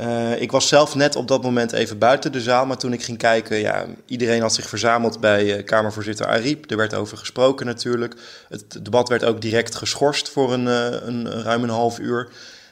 Uh, 0.00 0.40
ik 0.40 0.50
was 0.50 0.68
zelf 0.68 0.94
net 0.94 1.16
op 1.16 1.28
dat 1.28 1.42
moment 1.42 1.72
even 1.72 1.98
buiten 1.98 2.32
de 2.32 2.40
zaal, 2.40 2.66
maar 2.66 2.76
toen 2.76 2.92
ik 2.92 3.02
ging 3.02 3.18
kijken, 3.18 3.56
ja, 3.56 3.86
iedereen 4.06 4.40
had 4.40 4.54
zich 4.54 4.68
verzameld 4.68 5.20
bij 5.20 5.58
uh, 5.58 5.64
Kamervoorzitter 5.64 6.26
Ariep. 6.26 6.70
Er 6.70 6.76
werd 6.76 6.94
over 6.94 7.16
gesproken 7.16 7.66
natuurlijk. 7.66 8.14
Het 8.48 8.84
debat 8.84 9.08
werd 9.08 9.24
ook 9.24 9.40
direct 9.40 9.74
geschorst 9.74 10.28
voor 10.28 10.52
een, 10.52 10.66
uh, 10.66 11.06
een 11.06 11.42
ruim 11.42 11.62
een 11.62 11.68
half 11.68 11.98
uur. 11.98 12.28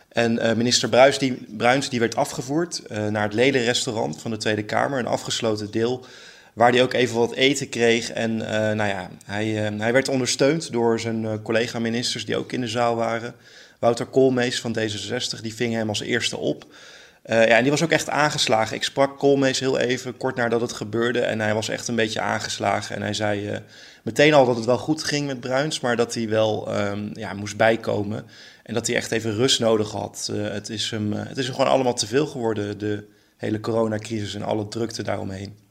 En 0.09 0.57
minister 0.57 0.89
Bruins 0.89 1.19
die, 1.19 1.47
Bruins 1.57 1.89
die 1.89 2.01
werd 2.01 2.17
afgevoerd 2.17 2.83
naar 2.89 3.23
het 3.23 3.35
ledenrestaurant 3.35 4.21
van 4.21 4.31
de 4.31 4.37
Tweede 4.37 4.65
Kamer, 4.65 4.99
een 4.99 5.07
afgesloten 5.07 5.71
deel, 5.71 6.05
waar 6.53 6.73
hij 6.73 6.83
ook 6.83 6.93
even 6.93 7.17
wat 7.17 7.35
eten 7.35 7.69
kreeg. 7.69 8.11
En 8.11 8.37
nou 8.77 8.85
ja, 8.85 9.11
hij, 9.25 9.47
hij 9.79 9.93
werd 9.93 10.09
ondersteund 10.09 10.73
door 10.73 11.01
zijn 11.01 11.43
collega-ministers 11.43 12.25
die 12.25 12.37
ook 12.37 12.53
in 12.53 12.61
de 12.61 12.69
zaal 12.69 12.97
waren. 12.97 13.35
Wouter 13.79 14.07
Koolmees 14.07 14.61
van 14.61 14.77
D66, 14.79 15.41
die 15.43 15.55
ving 15.55 15.75
hem 15.75 15.89
als 15.89 16.01
eerste 16.01 16.37
op. 16.37 16.67
ja, 17.25 17.45
en 17.45 17.63
die 17.63 17.71
was 17.71 17.83
ook 17.83 17.91
echt 17.91 18.09
aangeslagen. 18.09 18.77
Ik 18.77 18.83
sprak 18.83 19.19
Koolmees 19.19 19.61
heel 19.61 19.79
even, 19.79 20.17
kort 20.17 20.37
nadat 20.37 20.61
het 20.61 20.73
gebeurde. 20.73 21.21
En 21.21 21.41
hij 21.41 21.55
was 21.55 21.69
echt 21.69 21.89
een 21.89 21.95
beetje 21.95 22.21
aangeslagen. 22.21 22.97
En 22.97 23.03
hij 23.03 23.15
zei 23.15 23.63
meteen 24.03 24.35
al 24.35 24.47
dat 24.47 24.57
het 24.57 24.65
wel 24.65 24.79
goed 24.79 25.05
ging 25.05 25.27
met 25.27 25.41
Bruins, 25.41 25.81
maar 25.81 25.97
dat 25.97 26.15
hij 26.15 26.29
wel 26.29 26.73
ehm, 26.75 27.09
ja, 27.13 27.33
moest 27.33 27.57
bijkomen. 27.57 28.27
En 28.63 28.75
dat 28.75 28.87
hij 28.87 28.97
echt 28.97 29.11
even 29.11 29.35
rust 29.35 29.61
nodig 29.61 29.91
had. 29.91 30.31
het, 30.33 30.69
is 30.69 30.91
hem, 30.91 31.13
het 31.13 31.39
is 31.39 31.47
hem 31.47 31.55
gewoon 31.55 31.71
allemaal 31.71 31.95
te 31.95 32.07
veel 32.07 32.27
geworden, 32.27 32.79
de 32.79 33.05
hele 33.37 33.61
coronacrisis 33.61 34.35
en 34.35 34.43
alle 34.43 34.69
drukte 34.69 35.03
daaromheen 35.03 35.62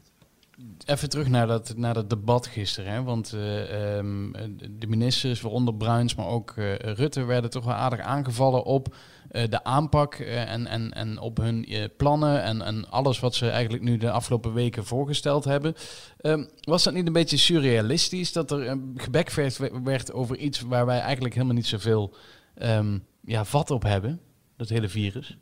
even 0.85 1.09
terug 1.09 1.27
naar 1.27 1.47
dat, 1.47 1.73
naar 1.77 1.93
dat 1.93 2.09
debat 2.09 2.47
gisteren. 2.47 2.91
Hè? 2.91 3.03
Want 3.03 3.33
uh, 3.35 3.95
um, 3.97 4.31
de 4.79 4.87
ministers, 4.87 5.41
waaronder 5.41 5.75
Bruins, 5.75 6.15
maar 6.15 6.27
ook 6.27 6.53
uh, 6.55 6.75
Rutte, 6.75 7.23
werden 7.23 7.49
toch 7.49 7.65
wel 7.65 7.73
aardig 7.73 7.99
aangevallen 7.99 8.63
op 8.63 8.95
uh, 9.31 9.43
de 9.49 9.63
aanpak 9.63 10.13
en, 10.13 10.67
en, 10.67 10.91
en 10.91 11.19
op 11.19 11.37
hun 11.37 11.67
plannen 11.97 12.43
en, 12.43 12.61
en 12.61 12.89
alles 12.89 13.19
wat 13.19 13.35
ze 13.35 13.49
eigenlijk 13.49 13.83
nu 13.83 13.97
de 13.97 14.11
afgelopen 14.11 14.53
weken 14.53 14.85
voorgesteld 14.85 15.43
hebben. 15.43 15.75
Um, 16.21 16.49
was 16.61 16.83
dat 16.83 16.93
niet 16.93 17.07
een 17.07 17.13
beetje 17.13 17.37
surrealistisch 17.37 18.31
dat 18.31 18.51
er 18.51 18.77
gebekvecht 18.95 19.57
werd 19.83 20.13
over 20.13 20.37
iets 20.37 20.61
waar 20.61 20.85
wij 20.85 20.99
eigenlijk 20.99 21.33
helemaal 21.33 21.55
niet 21.55 21.67
zoveel 21.67 22.13
um, 22.61 23.05
ja, 23.25 23.45
vat 23.45 23.71
op 23.71 23.83
hebben, 23.83 24.19
dat 24.57 24.69
hele 24.69 24.89
virus? 24.89 25.37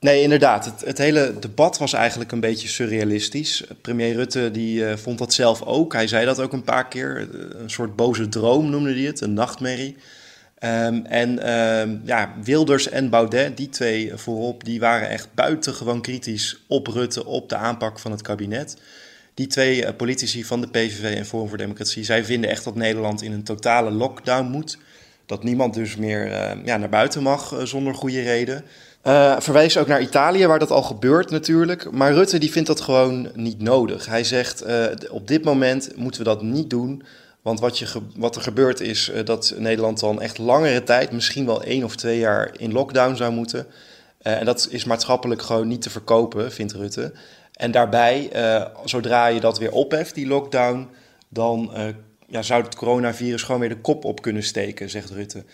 Nee, 0.00 0.22
inderdaad. 0.22 0.64
Het, 0.64 0.80
het, 0.84 0.98
hele 0.98 1.34
debat 1.40 1.78
was 1.78 1.92
eigenlijk 1.92 2.32
een 2.32 2.40
beetje 2.40 2.68
surrealistisch. 2.68 3.64
Premier 3.80 4.14
Rutte 4.14 4.50
die, 4.50 4.80
uh, 4.80 4.96
vond 4.96 5.18
dat 5.18 5.32
zelf 5.32 5.62
ook. 5.62 5.92
Hij 5.92 6.06
zei 6.06 6.24
dat 6.24 6.40
ook 6.40 6.52
een 6.52 6.62
paar 6.62 6.88
keer. 6.88 7.28
Een 7.60 7.70
soort 7.70 7.96
boze 7.96 8.28
droom 8.28 8.70
noemde 8.70 8.92
hij 8.92 9.02
het, 9.02 9.20
een 9.20 9.32
nachtmerrie. 9.32 9.96
Um, 10.64 11.06
en 11.06 11.52
um, 11.80 12.02
ja, 12.04 12.34
Wilders 12.42 12.88
en 12.88 13.10
Baudet, 13.10 13.56
die 13.56 13.68
twee 13.68 14.12
voorop, 14.14 14.64
die 14.64 14.80
waren 14.80 15.08
echt 15.08 15.28
buitengewoon 15.34 16.00
kritisch 16.00 16.64
op 16.66 16.86
Rutte, 16.86 17.24
op 17.24 17.48
de 17.48 17.56
aanpak 17.56 17.98
van 17.98 18.10
het 18.10 18.22
kabinet. 18.22 18.76
Die 19.34 19.46
twee 19.46 19.82
uh, 19.82 19.88
politici 19.96 20.44
van 20.44 20.60
de 20.60 20.68
PVV 20.68 21.16
en 21.16 21.26
Forum 21.26 21.48
voor 21.48 21.58
Democratie, 21.58 22.04
zij 22.04 22.24
vinden 22.24 22.50
echt 22.50 22.64
dat 22.64 22.74
Nederland 22.74 23.22
in 23.22 23.32
een 23.32 23.42
totale 23.42 23.90
lockdown 23.90 24.50
moet. 24.50 24.78
Dat 25.26 25.42
niemand 25.42 25.74
dus 25.74 25.96
meer 25.96 26.26
ja, 26.64 26.76
naar 26.76 26.88
buiten 26.88 27.22
mag 27.22 27.60
zonder 27.64 27.94
goede 27.94 28.22
reden. 28.22 28.64
Uh, 29.08 29.36
verwijst 29.38 29.76
ook 29.76 29.86
naar 29.86 30.00
Italië, 30.00 30.46
waar 30.46 30.58
dat 30.58 30.70
al 30.70 30.82
gebeurt 30.82 31.30
natuurlijk. 31.30 31.90
Maar 31.90 32.12
Rutte 32.12 32.38
die 32.38 32.50
vindt 32.50 32.68
dat 32.68 32.80
gewoon 32.80 33.30
niet 33.34 33.62
nodig. 33.62 34.06
Hij 34.06 34.24
zegt, 34.24 34.66
uh, 34.66 34.84
op 35.10 35.28
dit 35.28 35.44
moment 35.44 35.96
moeten 35.96 36.20
we 36.20 36.28
dat 36.28 36.42
niet 36.42 36.70
doen. 36.70 37.02
Want 37.42 37.60
wat, 37.60 37.78
je 37.78 37.86
wat 38.16 38.36
er 38.36 38.42
gebeurt 38.42 38.80
is 38.80 39.10
uh, 39.14 39.24
dat 39.24 39.54
Nederland 39.58 40.00
dan 40.00 40.20
echt 40.20 40.38
langere 40.38 40.82
tijd, 40.82 41.12
misschien 41.12 41.46
wel 41.46 41.62
één 41.62 41.84
of 41.84 41.96
twee 41.96 42.18
jaar 42.18 42.50
in 42.56 42.72
lockdown 42.72 43.14
zou 43.14 43.32
moeten. 43.32 43.66
en 44.22 44.44
dat 44.44 44.68
is 44.70 44.84
maatschappelijk 44.84 45.42
gewoon 45.42 45.68
niet 45.68 45.82
te 45.82 45.90
verkopen, 45.90 46.52
vindt 46.52 46.72
Rutte. 46.72 47.12
En 47.52 47.70
daarbij, 47.70 48.30
zodra 48.84 49.26
je 49.26 49.40
dat 49.40 49.58
weer 49.58 49.72
opheft, 49.72 50.14
die 50.14 50.26
lockdown, 50.26 50.88
dan 51.28 51.70
ja, 52.26 52.42
zou 52.42 52.62
het 52.62 52.74
coronavirus 52.74 53.42
gewoon 53.42 53.60
weer 53.60 53.68
de 53.68 53.80
kop 53.80 54.04
op 54.04 54.22
kunnen 54.22 54.42
steken, 54.42 54.90
zegt 54.90 55.10
Rutte. 55.10 55.44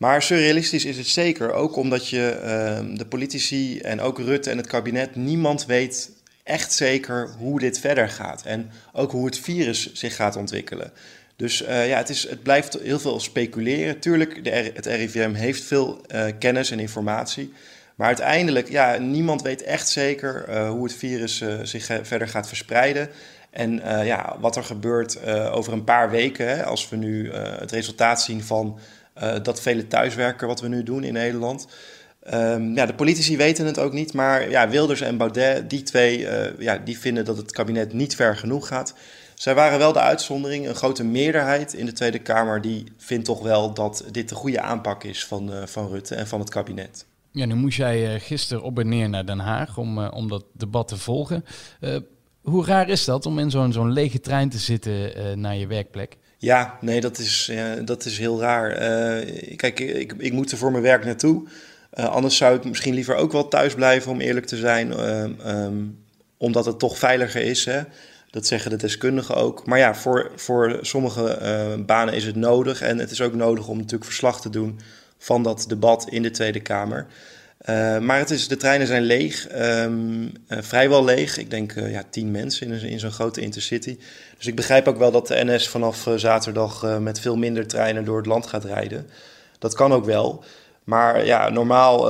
Maar 0.00 0.22
surrealistisch 0.22 0.84
is 0.84 0.96
het 0.96 1.06
zeker, 1.06 1.52
ook 1.52 1.76
omdat 1.76 2.08
je 2.08 2.40
uh, 2.44 2.96
de 2.96 3.06
politici 3.06 3.80
en 3.80 4.00
ook 4.00 4.18
Rutte 4.18 4.50
en 4.50 4.56
het 4.56 4.66
kabinet, 4.66 5.16
niemand 5.16 5.66
weet 5.66 6.10
echt 6.42 6.72
zeker 6.72 7.30
hoe 7.38 7.58
dit 7.58 7.78
verder 7.78 8.08
gaat. 8.08 8.42
En 8.42 8.70
ook 8.92 9.10
hoe 9.10 9.26
het 9.26 9.38
virus 9.38 9.92
zich 9.92 10.16
gaat 10.16 10.36
ontwikkelen. 10.36 10.92
Dus 11.36 11.62
uh, 11.62 11.88
ja, 11.88 11.96
het, 11.96 12.08
is, 12.08 12.28
het 12.28 12.42
blijft 12.42 12.78
heel 12.82 12.98
veel 12.98 13.20
speculeren. 13.20 13.98
Tuurlijk, 13.98 14.44
de 14.44 14.50
het 14.50 14.86
RIVM 14.86 15.32
heeft 15.32 15.62
veel 15.62 16.00
uh, 16.14 16.24
kennis 16.38 16.70
en 16.70 16.80
informatie. 16.80 17.52
Maar 17.94 18.06
uiteindelijk, 18.06 18.68
ja, 18.68 18.96
niemand 18.96 19.42
weet 19.42 19.62
echt 19.62 19.88
zeker 19.88 20.44
uh, 20.48 20.68
hoe 20.68 20.84
het 20.84 20.94
virus 20.94 21.44
zich 21.62 21.88
verder 22.02 22.28
gaat 22.28 22.48
verspreiden. 22.48 23.08
En 23.50 23.82
ja, 24.04 24.36
wat 24.40 24.56
er 24.56 24.64
gebeurt 24.64 25.26
over 25.50 25.72
een 25.72 25.84
paar 25.84 26.10
weken, 26.10 26.64
als 26.64 26.88
we 26.88 26.96
nu 26.96 27.32
het 27.32 27.72
resultaat 27.72 28.22
zien 28.22 28.42
van 28.42 28.78
dat 29.42 29.60
vele 29.60 29.86
thuiswerken 29.86 30.46
wat 30.46 30.60
we 30.60 30.68
nu 30.68 30.82
doen 30.82 31.04
in 31.04 31.12
Nederland. 31.12 31.66
Um, 32.34 32.74
ja, 32.74 32.86
de 32.86 32.94
politici 32.94 33.36
weten 33.36 33.66
het 33.66 33.78
ook 33.78 33.92
niet, 33.92 34.12
maar 34.12 34.50
ja, 34.50 34.68
Wilders 34.68 35.00
en 35.00 35.16
Baudet, 35.16 35.70
die 35.70 35.82
twee, 35.82 36.18
uh, 36.18 36.58
ja, 36.58 36.78
die 36.78 36.98
vinden 36.98 37.24
dat 37.24 37.36
het 37.36 37.52
kabinet 37.52 37.92
niet 37.92 38.14
ver 38.14 38.36
genoeg 38.36 38.66
gaat. 38.66 38.94
Zij 39.34 39.54
waren 39.54 39.78
wel 39.78 39.92
de 39.92 40.00
uitzondering. 40.00 40.68
Een 40.68 40.74
grote 40.74 41.04
meerderheid 41.04 41.74
in 41.74 41.86
de 41.86 41.92
Tweede 41.92 42.18
Kamer 42.18 42.60
die 42.60 42.84
vindt 42.96 43.24
toch 43.24 43.42
wel 43.42 43.74
dat 43.74 44.04
dit 44.10 44.28
de 44.28 44.34
goede 44.34 44.60
aanpak 44.60 45.04
is 45.04 45.26
van, 45.26 45.50
uh, 45.50 45.62
van 45.66 45.88
Rutte 45.88 46.14
en 46.14 46.26
van 46.26 46.40
het 46.40 46.50
kabinet. 46.50 47.06
Ja, 47.30 47.46
nu 47.46 47.54
moest 47.54 47.76
jij 47.76 48.20
gisteren 48.20 48.62
op 48.62 48.78
en 48.78 48.88
neer 48.88 49.08
naar 49.08 49.26
Den 49.26 49.38
Haag 49.38 49.78
om, 49.78 50.06
om 50.06 50.28
dat 50.28 50.44
debat 50.52 50.88
te 50.88 50.96
volgen. 50.96 51.44
hoe 52.42 52.64
raar 52.64 52.88
is 52.88 53.04
dat 53.04 53.26
om 53.26 53.38
in 53.38 53.50
zo'n 53.50 53.72
zo'n 53.72 53.92
lege 53.92 54.20
trein 54.20 54.48
te 54.48 54.58
zitten 54.58 55.40
naar 55.40 55.56
je 55.56 55.66
werkplek? 55.66 56.16
Ja, 56.42 56.78
nee, 56.80 57.00
dat 57.00 57.18
is, 57.18 57.52
dat 57.84 58.04
is 58.04 58.18
heel 58.18 58.40
raar. 58.40 58.70
Uh, 58.70 59.56
kijk, 59.56 59.80
ik, 59.80 60.14
ik 60.18 60.32
moet 60.32 60.52
er 60.52 60.58
voor 60.58 60.70
mijn 60.70 60.82
werk 60.82 61.04
naartoe. 61.04 61.42
Uh, 61.94 62.04
anders 62.08 62.36
zou 62.36 62.56
ik 62.56 62.64
misschien 62.64 62.94
liever 62.94 63.14
ook 63.14 63.32
wel 63.32 63.48
thuis 63.48 63.74
blijven, 63.74 64.12
om 64.12 64.20
eerlijk 64.20 64.46
te 64.46 64.56
zijn. 64.56 64.90
Uh, 64.90 65.64
um, 65.64 65.98
omdat 66.36 66.64
het 66.64 66.78
toch 66.78 66.98
veiliger 66.98 67.42
is. 67.42 67.64
Hè? 67.64 67.80
Dat 68.30 68.46
zeggen 68.46 68.70
de 68.70 68.76
deskundigen 68.76 69.34
ook. 69.34 69.66
Maar 69.66 69.78
ja, 69.78 69.94
voor, 69.94 70.30
voor 70.36 70.78
sommige 70.80 71.38
banen 71.86 72.14
is 72.14 72.24
het 72.24 72.36
nodig. 72.36 72.80
En 72.80 72.98
het 72.98 73.10
is 73.10 73.20
ook 73.20 73.34
nodig 73.34 73.68
om 73.68 73.76
natuurlijk 73.76 74.04
verslag 74.04 74.40
te 74.40 74.50
doen 74.50 74.80
van 75.18 75.42
dat 75.42 75.64
debat 75.68 76.08
in 76.08 76.22
de 76.22 76.30
Tweede 76.30 76.60
Kamer. 76.60 77.06
Uh, 77.68 77.98
maar 77.98 78.18
het 78.18 78.30
is, 78.30 78.48
de 78.48 78.56
treinen 78.56 78.86
zijn 78.86 79.02
leeg, 79.02 79.46
um, 79.52 80.22
uh, 80.22 80.58
vrijwel 80.60 81.04
leeg. 81.04 81.38
Ik 81.38 81.50
denk 81.50 81.74
uh, 81.74 81.92
ja, 81.92 82.02
tien 82.10 82.30
mensen 82.30 82.72
in, 82.72 82.90
in 82.90 82.98
zo'n 82.98 83.10
grote 83.10 83.40
intercity. 83.40 83.98
Dus 84.36 84.46
ik 84.46 84.56
begrijp 84.56 84.88
ook 84.88 84.98
wel 84.98 85.10
dat 85.10 85.26
de 85.26 85.44
NS 85.44 85.68
vanaf 85.68 86.08
zaterdag 86.16 86.98
met 87.00 87.20
veel 87.20 87.36
minder 87.36 87.66
treinen 87.66 88.04
door 88.04 88.16
het 88.16 88.26
land 88.26 88.46
gaat 88.46 88.64
rijden. 88.64 89.06
Dat 89.58 89.74
kan 89.74 89.92
ook 89.92 90.04
wel. 90.04 90.44
Maar 90.84 91.26
ja, 91.26 91.48
normaal 91.48 92.08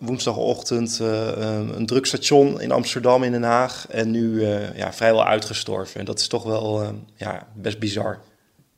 woensdagochtend 0.00 0.98
een 0.98 1.86
druk 1.86 2.06
station 2.06 2.60
in 2.60 2.72
Amsterdam, 2.72 3.22
in 3.22 3.32
Den 3.32 3.42
Haag. 3.42 3.86
En 3.90 4.10
nu 4.10 4.46
ja, 4.74 4.92
vrijwel 4.92 5.26
uitgestorven. 5.26 6.00
En 6.00 6.06
dat 6.06 6.18
is 6.18 6.26
toch 6.26 6.42
wel 6.42 6.94
ja, 7.16 7.46
best 7.54 7.78
bizar. 7.78 8.20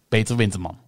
Peter 0.09 0.37
Winterman. 0.37 0.79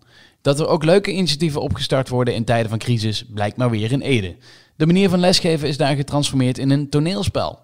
Dat 0.41 0.61
er 0.61 0.67
ook 0.67 0.85
leuke 0.85 1.13
initiatieven 1.13 1.61
opgestart 1.61 2.09
worden 2.09 2.35
in 2.35 2.45
tijden 2.45 2.69
van 2.69 2.79
crisis, 2.79 3.25
blijkt 3.35 3.57
maar 3.57 3.71
weer 3.71 3.93
in 3.93 4.01
Ede. 4.01 4.37
De 4.77 4.87
manier 4.87 5.09
van 5.09 5.19
lesgeven 5.19 5.69
is 5.69 5.77
daar 5.77 5.97
getransformeerd 5.97 6.59
in 6.59 6.71
een 6.71 6.89
toneelspel. 6.89 7.59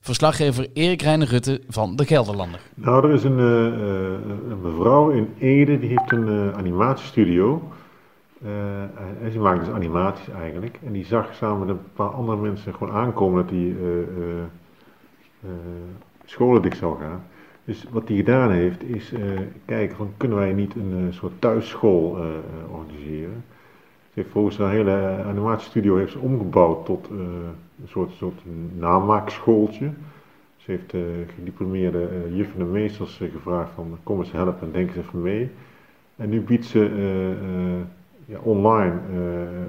Verslaggever 0.00 0.66
Erik 0.72 1.02
Reiner 1.02 1.28
Rutte 1.28 1.60
van 1.68 1.96
De 1.96 2.04
Gelderlander. 2.04 2.60
Nou, 2.74 3.06
er 3.06 3.14
is 3.14 3.24
een, 3.24 3.38
uh, 3.38 4.50
een 4.50 4.60
mevrouw 4.62 5.10
in 5.10 5.28
Ede, 5.38 5.78
die 5.78 5.88
heeft 5.88 6.12
een 6.12 6.28
uh, 6.28 6.56
animatiestudio. 6.56 7.62
Uh, 8.44 8.50
en 9.22 9.32
ze 9.32 9.38
maakt 9.38 9.64
dus 9.64 9.74
animaties 9.74 10.28
eigenlijk. 10.28 10.78
En 10.86 10.92
die 10.92 11.04
zag 11.04 11.34
samen 11.34 11.58
met 11.58 11.68
een 11.68 11.82
paar 11.94 12.10
andere 12.10 12.38
mensen 12.38 12.74
gewoon 12.74 12.94
aankomen 12.94 13.42
dat 13.42 13.48
die 13.48 13.76
scholen 16.24 16.62
dicht 16.62 16.78
zou 16.78 17.00
gaan. 17.00 17.24
Dus 17.64 17.84
wat 17.90 18.08
hij 18.08 18.16
gedaan 18.16 18.50
heeft, 18.50 18.82
is 18.82 19.12
kijken 19.64 19.96
van 19.96 20.12
kunnen 20.16 20.38
wij 20.38 20.52
niet 20.52 20.74
een 20.74 21.08
soort 21.10 21.32
thuisschool 21.38 22.18
organiseren 22.70 23.44
heeft 24.18 24.30
volgens 24.30 24.58
een 24.58 24.70
hele 24.70 25.24
animatiestudio 25.26 25.96
heeft 25.96 26.12
ze 26.12 26.18
omgebouwd 26.18 26.84
tot 26.84 27.08
uh, 27.12 27.18
een 27.82 27.88
soort, 27.88 28.12
soort 28.12 28.42
namaakschooltje. 28.78 29.90
Ze 30.56 30.70
heeft 30.70 30.94
uh, 30.94 31.02
gediplomeerde 31.34 32.08
uh, 32.26 32.36
juffen 32.36 32.60
en 32.60 32.70
meesters 32.70 33.16
gevraagd 33.32 33.70
van 33.74 33.98
kom 34.02 34.18
eens 34.18 34.32
helpen 34.32 34.66
en 34.66 34.72
denk 34.72 34.88
eens 34.88 35.06
even 35.06 35.22
mee. 35.22 35.50
En 36.16 36.28
nu 36.28 36.40
biedt 36.40 36.64
ze 36.64 36.90
ja, 38.24 38.38
online 38.42 38.94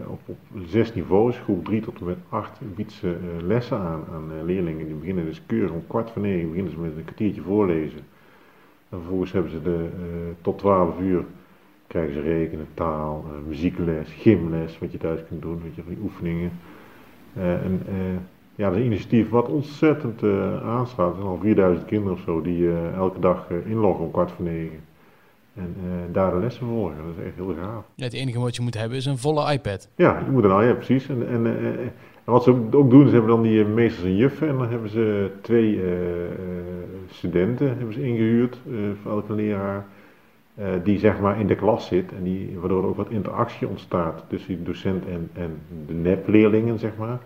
op, 0.08 0.20
op 0.26 0.38
zes 0.66 0.94
niveaus, 0.94 1.40
groep 1.40 1.66
3 1.66 1.82
tot 1.82 2.00
en 2.00 2.06
met 2.06 2.18
8, 2.30 2.60
biedt 2.76 2.92
ze 2.92 3.18
lessen 3.42 3.78
aan 3.78 4.04
aan 4.14 4.46
leerlingen. 4.46 4.86
Die 4.86 4.96
beginnen 4.96 5.26
dus 5.26 5.42
keurig 5.46 5.72
om 5.72 5.84
kwart 5.88 6.12
voor 6.12 6.22
negen 6.22 6.50
beginnen 6.50 6.72
ze 6.72 6.80
met 6.80 6.92
een 6.98 7.04
kwartiertje 7.04 7.42
voorlezen. 7.42 8.00
En 8.90 8.98
vervolgens 8.98 9.32
hebben 9.32 9.52
ze 9.52 9.62
de, 9.62 9.90
tot 10.42 10.58
12 10.58 11.00
uur 11.00 11.26
krijgen 11.90 12.14
ze 12.14 12.22
rekenen, 12.22 12.68
taal, 12.74 13.26
uh, 13.26 13.48
muziekles, 13.48 14.12
gymles, 14.12 14.80
wat 14.80 14.92
je 14.92 14.98
thuis 14.98 15.20
kunt 15.28 15.42
doen, 15.42 15.62
weet 15.64 15.76
je, 15.76 15.82
van 15.84 15.94
die 15.94 16.04
oefeningen. 16.04 16.52
Uh, 17.38 17.54
en 17.54 17.82
uh, 17.90 17.96
ja, 18.56 18.66
dat 18.68 18.74
is 18.74 18.80
een 18.80 18.86
initiatief 18.86 19.30
wat 19.30 19.48
ontzettend 19.48 20.24
aanslaat. 20.64 21.10
Er 21.10 21.16
zijn 21.16 21.28
al 21.28 21.40
4000 21.42 21.88
kinderen 21.88 22.14
of 22.14 22.24
zo 22.24 22.42
die 22.42 22.72
elke 22.96 23.20
dag 23.20 23.50
inloggen 23.66 24.06
om 24.06 24.12
kwart 24.12 24.32
voor 24.32 24.46
negen. 24.46 24.80
En 25.54 25.76
daar 26.12 26.32
de 26.32 26.40
lessen 26.40 26.68
volgen. 26.68 26.96
Dat 26.98 27.16
is 27.18 27.26
echt 27.26 27.36
heel 27.36 27.56
gaaf. 27.62 27.84
Ja, 27.96 28.04
het 28.04 28.14
enige 28.14 28.40
wat 28.40 28.56
je 28.56 28.62
moet 28.62 28.78
hebben 28.78 28.98
is 28.98 29.06
een 29.06 29.18
volle 29.18 29.52
iPad. 29.52 29.90
Ja, 29.96 30.22
je 30.26 30.32
moet 30.32 30.44
een 30.44 30.66
ja, 30.66 30.74
precies. 30.74 31.10
En, 31.10 31.28
en, 31.28 31.46
en 31.46 31.94
wat 32.24 32.44
ze 32.44 32.52
ook 32.72 32.90
doen, 32.90 33.08
ze 33.08 33.14
hebben 33.14 33.32
dan 33.32 33.42
die 33.42 33.66
meesters 33.66 34.06
en 34.06 34.16
juffen. 34.16 34.48
En 34.48 34.58
dan 34.58 34.70
hebben 34.70 34.90
ze 34.90 35.32
twee 35.42 35.82
studenten 37.10 37.68
hebben 37.68 37.94
ze 37.94 38.04
ingehuurd 38.04 38.60
voor 39.02 39.12
elke 39.12 39.34
leraar. 39.34 39.86
Uh, 40.60 40.66
die 40.84 41.00
zeg 41.00 41.20
maar 41.20 41.40
in 41.40 41.48
de 41.48 41.56
klas 41.56 41.88
zit 41.88 42.12
en 42.12 42.24
die, 42.24 42.58
waardoor 42.60 42.82
er 42.84 42.90
ook 42.90 42.96
wat 42.96 43.10
interactie 43.10 43.68
ontstaat 43.68 44.26
tussen 44.28 44.56
die 44.56 44.64
docent 44.64 45.06
en, 45.06 45.30
en 45.34 45.62
de 45.88 45.94
nepleerlingen, 45.94 46.80
zeg 46.80 46.98
maar. 46.98 47.20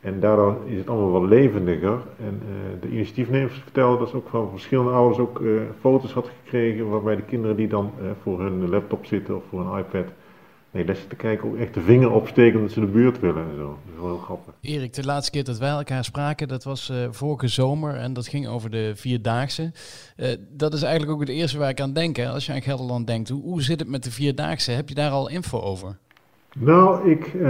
En 0.00 0.20
daardoor 0.20 0.56
is 0.64 0.78
het 0.78 0.88
allemaal 0.88 1.10
wat 1.10 1.28
levendiger. 1.28 1.98
En 2.18 2.40
uh, 2.42 2.80
de 2.80 2.88
initiatiefnemers 2.88 3.58
vertelden 3.58 3.98
dat 3.98 4.08
ze 4.08 4.16
ook 4.16 4.28
van 4.28 4.50
verschillende 4.50 4.90
ouders 4.90 5.18
ook 5.18 5.40
uh, 5.40 5.60
foto's 5.80 6.12
had 6.12 6.30
gekregen 6.42 6.88
waarbij 6.88 7.16
de 7.16 7.22
kinderen 7.22 7.56
die 7.56 7.68
dan 7.68 7.90
voor 8.22 8.40
hun 8.40 8.68
laptop 8.68 9.06
zitten 9.06 9.36
of 9.36 9.42
voor 9.48 9.60
een 9.60 9.78
iPad 9.78 10.12
Nee, 10.72 10.84
dat 10.84 11.08
te 11.08 11.16
kijken 11.16 11.48
ook 11.48 11.56
echt 11.56 11.74
de 11.74 11.80
vinger 11.80 12.10
opsteken 12.10 12.60
dat 12.60 12.70
ze 12.70 12.80
de 12.80 12.86
buurt 12.86 13.20
willen 13.20 13.44
en 13.50 13.56
zo. 13.56 13.66
Dat 13.66 13.94
is 13.94 14.00
wel 14.00 14.06
heel 14.06 14.18
grappig. 14.18 14.54
Erik, 14.60 14.94
de 14.94 15.04
laatste 15.04 15.30
keer 15.30 15.44
dat 15.44 15.58
wij 15.58 15.70
elkaar 15.70 16.04
spraken, 16.04 16.48
dat 16.48 16.64
was 16.64 16.90
uh, 16.90 16.96
vorige 17.10 17.48
zomer 17.48 17.94
en 17.94 18.12
dat 18.12 18.28
ging 18.28 18.48
over 18.48 18.70
de 18.70 18.92
Vierdaagse. 18.94 19.72
Uh, 20.16 20.26
dat 20.48 20.74
is 20.74 20.82
eigenlijk 20.82 21.12
ook 21.12 21.20
het 21.20 21.28
eerste 21.28 21.58
waar 21.58 21.68
ik 21.68 21.80
aan 21.80 21.92
denk. 21.92 22.16
Hè. 22.16 22.28
Als 22.28 22.46
je 22.46 22.52
aan 22.52 22.62
Gelderland 22.62 23.06
denkt, 23.06 23.28
hoe, 23.28 23.42
hoe 23.42 23.62
zit 23.62 23.80
het 23.80 23.88
met 23.88 24.04
de 24.04 24.10
Vierdaagse? 24.10 24.70
Heb 24.70 24.88
je 24.88 24.94
daar 24.94 25.10
al 25.10 25.28
info 25.28 25.60
over? 25.60 25.98
Nou, 26.54 27.10
ik, 27.10 27.32
uh, 27.34 27.42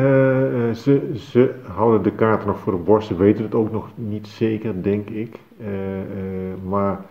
ze, 0.72 1.10
ze 1.30 1.54
houden 1.62 2.02
de 2.02 2.12
kaarten 2.14 2.46
nog 2.46 2.58
voor 2.58 2.72
de 2.72 2.78
borst. 2.78 3.08
Ze 3.08 3.16
weten 3.16 3.44
het 3.44 3.54
ook 3.54 3.72
nog 3.72 3.90
niet 3.94 4.26
zeker, 4.26 4.82
denk 4.82 5.08
ik. 5.10 5.38
maar 6.64 7.04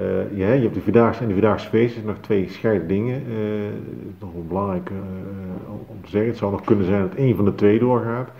uh, 0.00 0.38
ja, 0.38 0.52
je 0.52 0.62
hebt 0.62 0.74
de 0.74 0.80
Vierdaagse 0.80 1.22
en 1.22 1.26
de 1.28 1.32
Vierdaagse 1.32 1.68
feesten, 1.68 2.04
nog 2.04 2.16
twee 2.20 2.48
scheiden 2.48 2.88
dingen. 2.88 3.22
Uh, 3.28 3.36
nog 4.18 4.32
wel 4.32 4.44
belangrijk 4.48 4.90
uh, 4.90 4.96
om 5.86 6.02
te 6.02 6.08
zeggen. 6.08 6.30
Het 6.30 6.38
zou 6.38 6.50
nog 6.50 6.64
kunnen 6.64 6.84
zijn 6.84 7.02
dat 7.02 7.14
één 7.14 7.36
van 7.36 7.44
de 7.44 7.54
twee 7.54 7.78
doorgaat. 7.78 8.30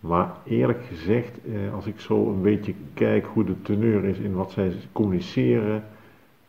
Maar 0.00 0.30
eerlijk 0.44 0.84
gezegd, 0.88 1.38
als 1.74 1.86
ik 1.86 2.00
zo 2.00 2.28
een 2.28 2.42
beetje 2.42 2.74
kijk 2.94 3.26
hoe 3.32 3.44
de 3.44 3.62
teneur 3.62 4.04
is 4.04 4.18
in 4.18 4.34
wat 4.34 4.50
zij 4.50 4.72
communiceren, 4.92 5.84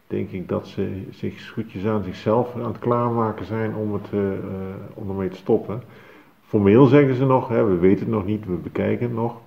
denk 0.08 0.32
ik 0.32 0.48
dat 0.48 0.68
ze 0.68 1.02
zich 1.10 1.40
schutjes 1.40 1.86
aan 1.86 2.04
zichzelf 2.04 2.56
aan 2.56 2.68
het 2.68 2.80
klaarmaken 2.80 3.46
zijn 3.46 3.76
om, 3.76 3.94
het, 3.94 4.10
om 4.94 5.10
ermee 5.10 5.30
te 5.30 5.38
stoppen. 5.38 5.82
Formeel 6.42 6.86
zeggen 6.86 7.16
ze 7.16 7.26
nog, 7.26 7.48
hè, 7.48 7.64
we 7.64 7.78
weten 7.78 8.06
het 8.06 8.14
nog 8.14 8.26
niet, 8.26 8.46
we 8.46 8.54
bekijken 8.54 9.06
het 9.06 9.16
nog. 9.16 9.42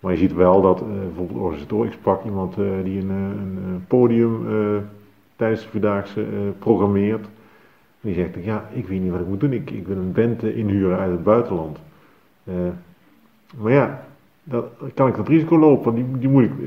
Maar 0.00 0.12
je 0.12 0.18
ziet 0.18 0.34
wel 0.34 0.60
dat 0.60 0.80
uh, 0.80 0.86
bijvoorbeeld 1.14 1.86
ik 1.86 1.92
sprak 1.92 2.24
iemand 2.24 2.58
uh, 2.58 2.66
die 2.84 3.00
een, 3.00 3.10
eh, 3.10 3.16
een 3.16 3.84
podium 3.88 4.46
tijdens 5.36 5.62
de 5.62 5.68
Vierdaagse 5.68 6.24
programmeert. 6.58 7.26
Die 8.00 8.14
zegt, 8.14 8.44
ja, 8.44 8.68
ik 8.72 8.86
weet 8.86 9.00
niet 9.00 9.10
wat 9.10 9.20
ik 9.20 9.26
moet 9.26 9.40
doen, 9.40 9.52
ik, 9.52 9.70
ik 9.70 9.86
wil 9.86 9.96
een 9.96 10.12
band 10.12 10.42
inhuren 10.42 10.98
uit 10.98 11.10
het 11.10 11.24
buitenland. 11.24 11.78
maar 13.60 13.72
ja, 13.72 14.06
dat, 14.42 14.64
kan 14.94 15.08
ik 15.08 15.16
dat 15.16 15.28
risico 15.28 15.58
lopen? 15.58 15.94
Die, 15.94 16.18
die 16.18 16.28
moet 16.28 16.42
ik, 16.42 16.58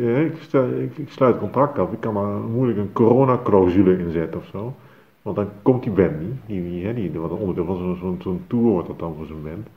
ik, 0.80 0.98
ik, 0.98 1.10
sluit 1.10 1.38
contract 1.38 1.80
af, 1.80 1.92
ik 1.92 2.00
kan 2.00 2.14
maar 2.14 2.40
moeilijk 2.40 2.78
een 2.78 2.94
corona-clausule 2.94 3.98
inzetten 3.98 4.40
of 4.40 4.46
zo. 4.46 4.74
Want 5.22 5.36
dan 5.36 5.50
komt 5.62 5.84
die 5.84 5.92
band 5.92 6.20
niet, 6.20 6.36
die, 6.46 6.94
die, 6.94 7.12
die 7.12 7.20
wat 7.20 7.32
onderdeel 7.32 7.66
van 7.66 7.78
zo'n 7.78 7.98
zo, 7.98 8.16
zo 8.20 8.40
tour 8.48 8.66
wordt 8.66 8.88
dat 8.88 9.00
dan 9.00 9.16
voor 9.18 9.26
zo'n 9.26 9.44
band. 9.44 9.68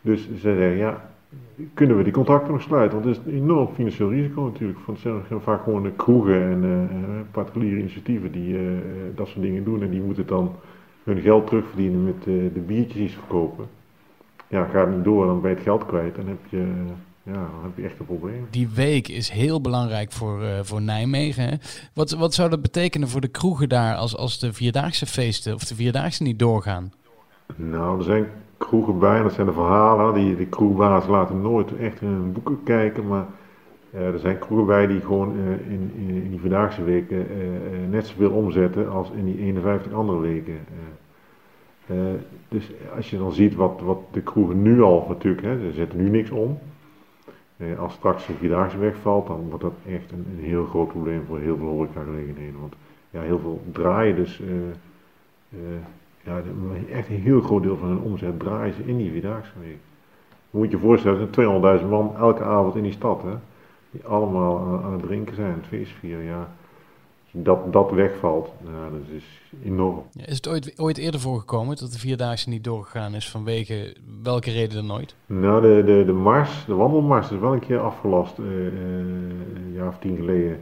Dus 0.00 0.28
ze 0.28 0.36
zeggen, 0.36 0.76
ja, 0.76 1.10
kunnen 1.74 1.96
we 1.96 2.02
die 2.02 2.12
contracten 2.12 2.52
nog 2.52 2.62
sluiten? 2.62 3.02
Want 3.02 3.16
het 3.16 3.26
is 3.26 3.32
een 3.32 3.38
enorm 3.38 3.74
financieel 3.74 4.10
risico 4.10 4.42
natuurlijk. 4.42 4.78
Want 4.86 5.02
het 5.02 5.26
zijn 5.28 5.40
vaak 5.40 5.62
gewoon 5.62 5.82
de 5.82 5.92
kroegen 5.92 6.42
en 6.42 6.64
uh, 6.64 7.20
particuliere 7.30 7.78
initiatieven 7.78 8.32
die 8.32 8.54
uh, 8.54 8.78
dat 9.14 9.28
soort 9.28 9.42
dingen 9.42 9.64
doen. 9.64 9.82
En 9.82 9.90
die 9.90 10.00
moeten 10.00 10.26
dan 10.26 10.54
hun 11.04 11.20
geld 11.20 11.46
terugverdienen 11.46 12.04
met 12.04 12.26
uh, 12.26 12.54
de 12.54 12.60
biertjes 12.60 12.96
die 12.96 13.08
ze 13.08 13.18
verkopen. 13.18 13.66
Ja, 14.48 14.64
gaat 14.64 14.86
het 14.86 14.96
niet 14.96 15.04
door, 15.04 15.26
dan 15.26 15.40
ben 15.40 15.50
je 15.50 15.56
het 15.56 15.64
geld 15.64 15.86
kwijt. 15.86 16.16
Dan 16.16 16.28
heb 16.28 16.38
je, 16.48 16.72
ja, 17.22 17.32
dan 17.32 17.62
heb 17.62 17.76
je 17.76 17.82
echt 17.82 17.98
een 17.98 18.06
probleem. 18.06 18.46
Die 18.50 18.68
week 18.68 19.08
is 19.08 19.28
heel 19.28 19.60
belangrijk 19.60 20.12
voor, 20.12 20.42
voor 20.62 20.82
Nijmegen. 20.82 21.48
Hè? 21.48 21.56
Wat, 21.94 22.10
wat 22.10 22.34
zou 22.34 22.50
dat 22.50 22.62
betekenen 22.62 23.08
voor 23.08 23.20
de 23.20 23.28
kroegen 23.28 23.68
daar 23.68 23.94
als, 23.94 24.16
als 24.16 24.38
de 24.38 24.52
Vierdaagse 24.52 25.06
feesten 25.06 25.54
of 25.54 25.64
de 25.64 25.74
Vierdaagse 25.74 26.22
niet 26.22 26.38
doorgaan? 26.38 26.92
Nou, 27.56 27.98
er 27.98 28.04
zijn 28.04 28.26
kroegen 28.60 28.98
bij, 28.98 29.22
dat 29.22 29.32
zijn 29.32 29.46
de 29.46 29.52
verhalen. 29.52 30.14
Die, 30.14 30.36
de 30.36 30.46
kroegbaas 30.46 31.06
laten 31.06 31.40
nooit 31.40 31.76
echt 31.76 32.00
in 32.00 32.08
hun 32.08 32.32
boeken 32.32 32.62
kijken, 32.64 33.06
maar 33.06 33.26
uh, 33.94 34.06
er 34.06 34.18
zijn 34.18 34.38
kroegen 34.38 34.66
bij 34.66 34.86
die 34.86 35.00
gewoon 35.00 35.36
uh, 35.36 35.72
in, 35.72 35.92
in, 35.96 36.30
die 36.30 36.40
vandaagse 36.40 36.84
weken 36.84 37.16
uh, 37.16 37.88
net 37.90 38.06
zoveel 38.06 38.30
omzetten 38.30 38.90
als 38.90 39.10
in 39.10 39.24
die 39.24 39.38
51 39.38 39.92
andere 39.92 40.18
weken. 40.18 40.58
dus 42.48 42.70
als 42.96 43.10
je 43.10 43.18
dan 43.18 43.32
ziet 43.32 43.54
wat, 43.54 43.80
wat 43.80 43.98
de 44.12 44.20
kroegen 44.20 44.62
nu 44.62 44.82
al 44.82 45.06
natuurlijk, 45.08 45.42
hè, 45.42 45.58
ze 45.58 45.72
zetten 45.72 45.98
nu 45.98 46.08
niks 46.08 46.30
om. 46.30 46.58
als 47.78 47.92
straks 47.92 48.26
de 48.26 48.32
vierdaagse 48.32 48.78
wegvalt, 48.78 49.26
dan 49.26 49.48
wordt 49.48 49.62
dat 49.62 49.74
echt 49.86 50.12
een, 50.12 50.26
een 50.38 50.44
heel 50.44 50.64
groot 50.64 50.88
probleem 50.88 51.24
voor 51.26 51.38
heel 51.38 51.56
veel 51.56 51.68
horecagelegenheden. 51.68 52.60
Want 52.60 52.74
ja, 53.10 53.20
heel 53.20 53.38
veel 53.38 53.62
draaien 53.72 54.16
dus 54.16 54.42
ja, 56.24 56.42
echt 56.92 57.08
een 57.08 57.20
heel 57.20 57.40
groot 57.40 57.62
deel 57.62 57.76
van 57.76 57.88
hun 57.88 58.00
omzet 58.00 58.38
draaien 58.38 58.74
ze 58.74 58.84
in 58.84 58.96
die 58.96 59.10
Vierdaagse 59.10 59.52
week. 59.60 59.78
Je 60.50 60.58
moet 60.58 60.70
je 60.70 60.78
voorstellen, 60.78 61.20
er 61.20 61.28
zijn 61.32 61.80
200.000 61.80 61.88
man 61.88 62.16
elke 62.16 62.42
avond 62.42 62.76
in 62.76 62.82
die 62.82 62.92
stad, 62.92 63.22
hè, 63.22 63.34
die 63.90 64.04
allemaal 64.04 64.80
aan, 64.84 64.92
het 64.92 65.02
drinken 65.02 65.34
zijn, 65.34 65.52
het 65.52 65.66
feest 65.66 65.92
vieren, 65.92 66.24
ja. 66.24 66.48
Dat 67.32 67.72
dat 67.72 67.90
wegvalt, 67.90 68.52
nou, 68.64 68.90
dat 68.92 69.16
is 69.16 69.24
enorm. 69.64 70.02
Ja, 70.12 70.26
is 70.26 70.36
het 70.36 70.48
ooit, 70.48 70.78
ooit 70.78 70.98
eerder 70.98 71.20
voorgekomen 71.20 71.76
dat 71.76 71.92
de 71.92 71.98
Vierdaagse 71.98 72.48
niet 72.48 72.64
doorgegaan 72.64 73.14
is 73.14 73.30
vanwege 73.30 73.96
welke 74.22 74.50
reden 74.50 74.76
dan 74.76 74.86
nooit? 74.86 75.14
Nou, 75.26 75.60
de, 75.60 75.82
de, 75.84 76.04
de 76.04 76.12
mars, 76.12 76.64
de 76.66 76.74
wandelmars 76.74 77.30
is 77.30 77.38
wel 77.38 77.52
een 77.52 77.60
keer 77.60 77.80
afgelast, 77.80 78.38
uh, 78.38 78.46
uh, 78.46 78.66
een 79.54 79.72
jaar 79.72 79.88
of 79.88 79.98
tien 79.98 80.16
geleden 80.16 80.58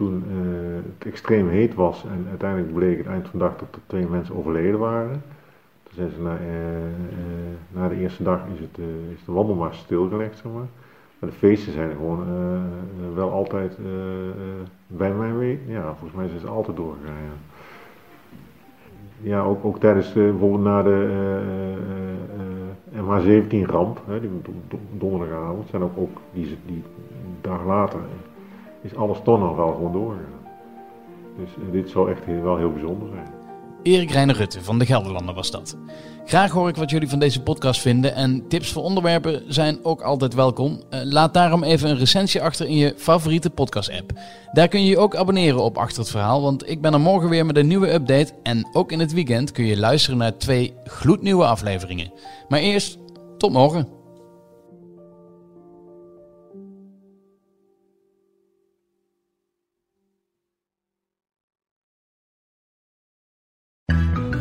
toen 0.00 0.24
uh, 0.30 0.76
het 0.98 1.06
extreem 1.06 1.48
heet 1.48 1.74
was 1.74 2.04
en 2.04 2.26
uiteindelijk 2.28 2.74
bleek 2.74 2.98
het 2.98 3.06
eind 3.06 3.28
van 3.28 3.38
de 3.38 3.44
dag 3.44 3.56
dat 3.56 3.68
er 3.72 3.80
twee 3.86 4.06
mensen 4.08 4.36
overleden 4.36 4.78
waren. 4.78 5.22
Toen 5.82 5.94
zijn 5.94 6.10
ze 6.10 6.20
na, 6.22 6.32
uh, 6.32 6.40
na 7.70 7.88
de 7.88 7.96
eerste 7.96 8.22
dag 8.22 8.40
is, 8.54 8.60
het, 8.60 8.78
is 9.14 9.24
de 9.24 9.32
wandelmars 9.32 9.78
stilgelegd, 9.78 10.38
zeg 10.38 10.52
maar. 10.52 10.68
Maar 11.18 11.30
de 11.30 11.36
feesten 11.36 11.72
zijn 11.72 11.90
gewoon 11.90 12.24
wel 13.14 13.30
altijd 13.30 13.78
bij 14.86 15.12
mij 15.12 15.34
weten. 15.34 15.72
Ja, 15.72 15.82
volgens 15.82 16.12
mij 16.12 16.28
zijn 16.28 16.40
ze 16.40 16.46
altijd 16.46 16.76
doorgegaan. 16.76 17.14
Ja, 19.22 19.42
ook, 19.42 19.64
ook 19.64 19.80
tijdens 19.80 20.12
de, 20.12 20.20
bijvoorbeeld 20.20 20.62
na 20.62 20.82
de 20.82 21.08
MH17 22.94 23.70
ramp, 23.70 24.00
die 24.20 24.30
donderdagavond, 24.92 25.68
zijn 25.68 25.82
ook, 25.82 25.98
ook 25.98 26.18
die 26.32 26.58
dag 27.40 27.64
later 27.64 28.00
is 28.82 28.96
alles 28.96 29.18
toch 29.24 29.38
nog 29.38 29.56
wel 29.56 29.72
gewoon 29.72 29.92
doorgegaan. 29.92 30.40
Dus 31.38 31.50
dit 31.72 31.90
zou 31.90 32.10
echt 32.10 32.26
wel 32.42 32.56
heel 32.56 32.72
bijzonder 32.72 33.08
zijn. 33.08 33.40
Erik 33.82 34.10
Reiner 34.10 34.36
Rutte 34.36 34.62
van 34.62 34.78
de 34.78 34.86
Gelderlander 34.86 35.34
was 35.34 35.50
dat. 35.50 35.76
Graag 36.24 36.50
hoor 36.50 36.68
ik 36.68 36.76
wat 36.76 36.90
jullie 36.90 37.08
van 37.08 37.18
deze 37.18 37.42
podcast 37.42 37.80
vinden 37.80 38.14
en 38.14 38.48
tips 38.48 38.72
voor 38.72 38.82
onderwerpen 38.82 39.42
zijn 39.48 39.78
ook 39.82 40.02
altijd 40.02 40.34
welkom. 40.34 40.82
Uh, 40.90 41.00
laat 41.02 41.34
daarom 41.34 41.62
even 41.62 41.90
een 41.90 41.98
recensie 41.98 42.42
achter 42.42 42.66
in 42.66 42.76
je 42.76 42.94
favoriete 42.96 43.50
podcast-app. 43.50 44.12
Daar 44.52 44.68
kun 44.68 44.84
je 44.84 44.90
je 44.90 44.98
ook 44.98 45.16
abonneren 45.16 45.62
op 45.62 45.78
Achter 45.78 45.98
het 45.98 46.10
Verhaal, 46.10 46.42
want 46.42 46.70
ik 46.70 46.80
ben 46.80 46.92
er 46.92 47.00
morgen 47.00 47.28
weer 47.28 47.46
met 47.46 47.56
een 47.56 47.66
nieuwe 47.66 47.92
update. 47.92 48.32
En 48.42 48.68
ook 48.72 48.92
in 48.92 49.00
het 49.00 49.12
weekend 49.12 49.52
kun 49.52 49.64
je 49.64 49.78
luisteren 49.78 50.18
naar 50.18 50.36
twee 50.36 50.74
gloednieuwe 50.84 51.44
afleveringen. 51.44 52.12
Maar 52.48 52.60
eerst, 52.60 52.98
tot 53.38 53.52
morgen. 53.52 53.99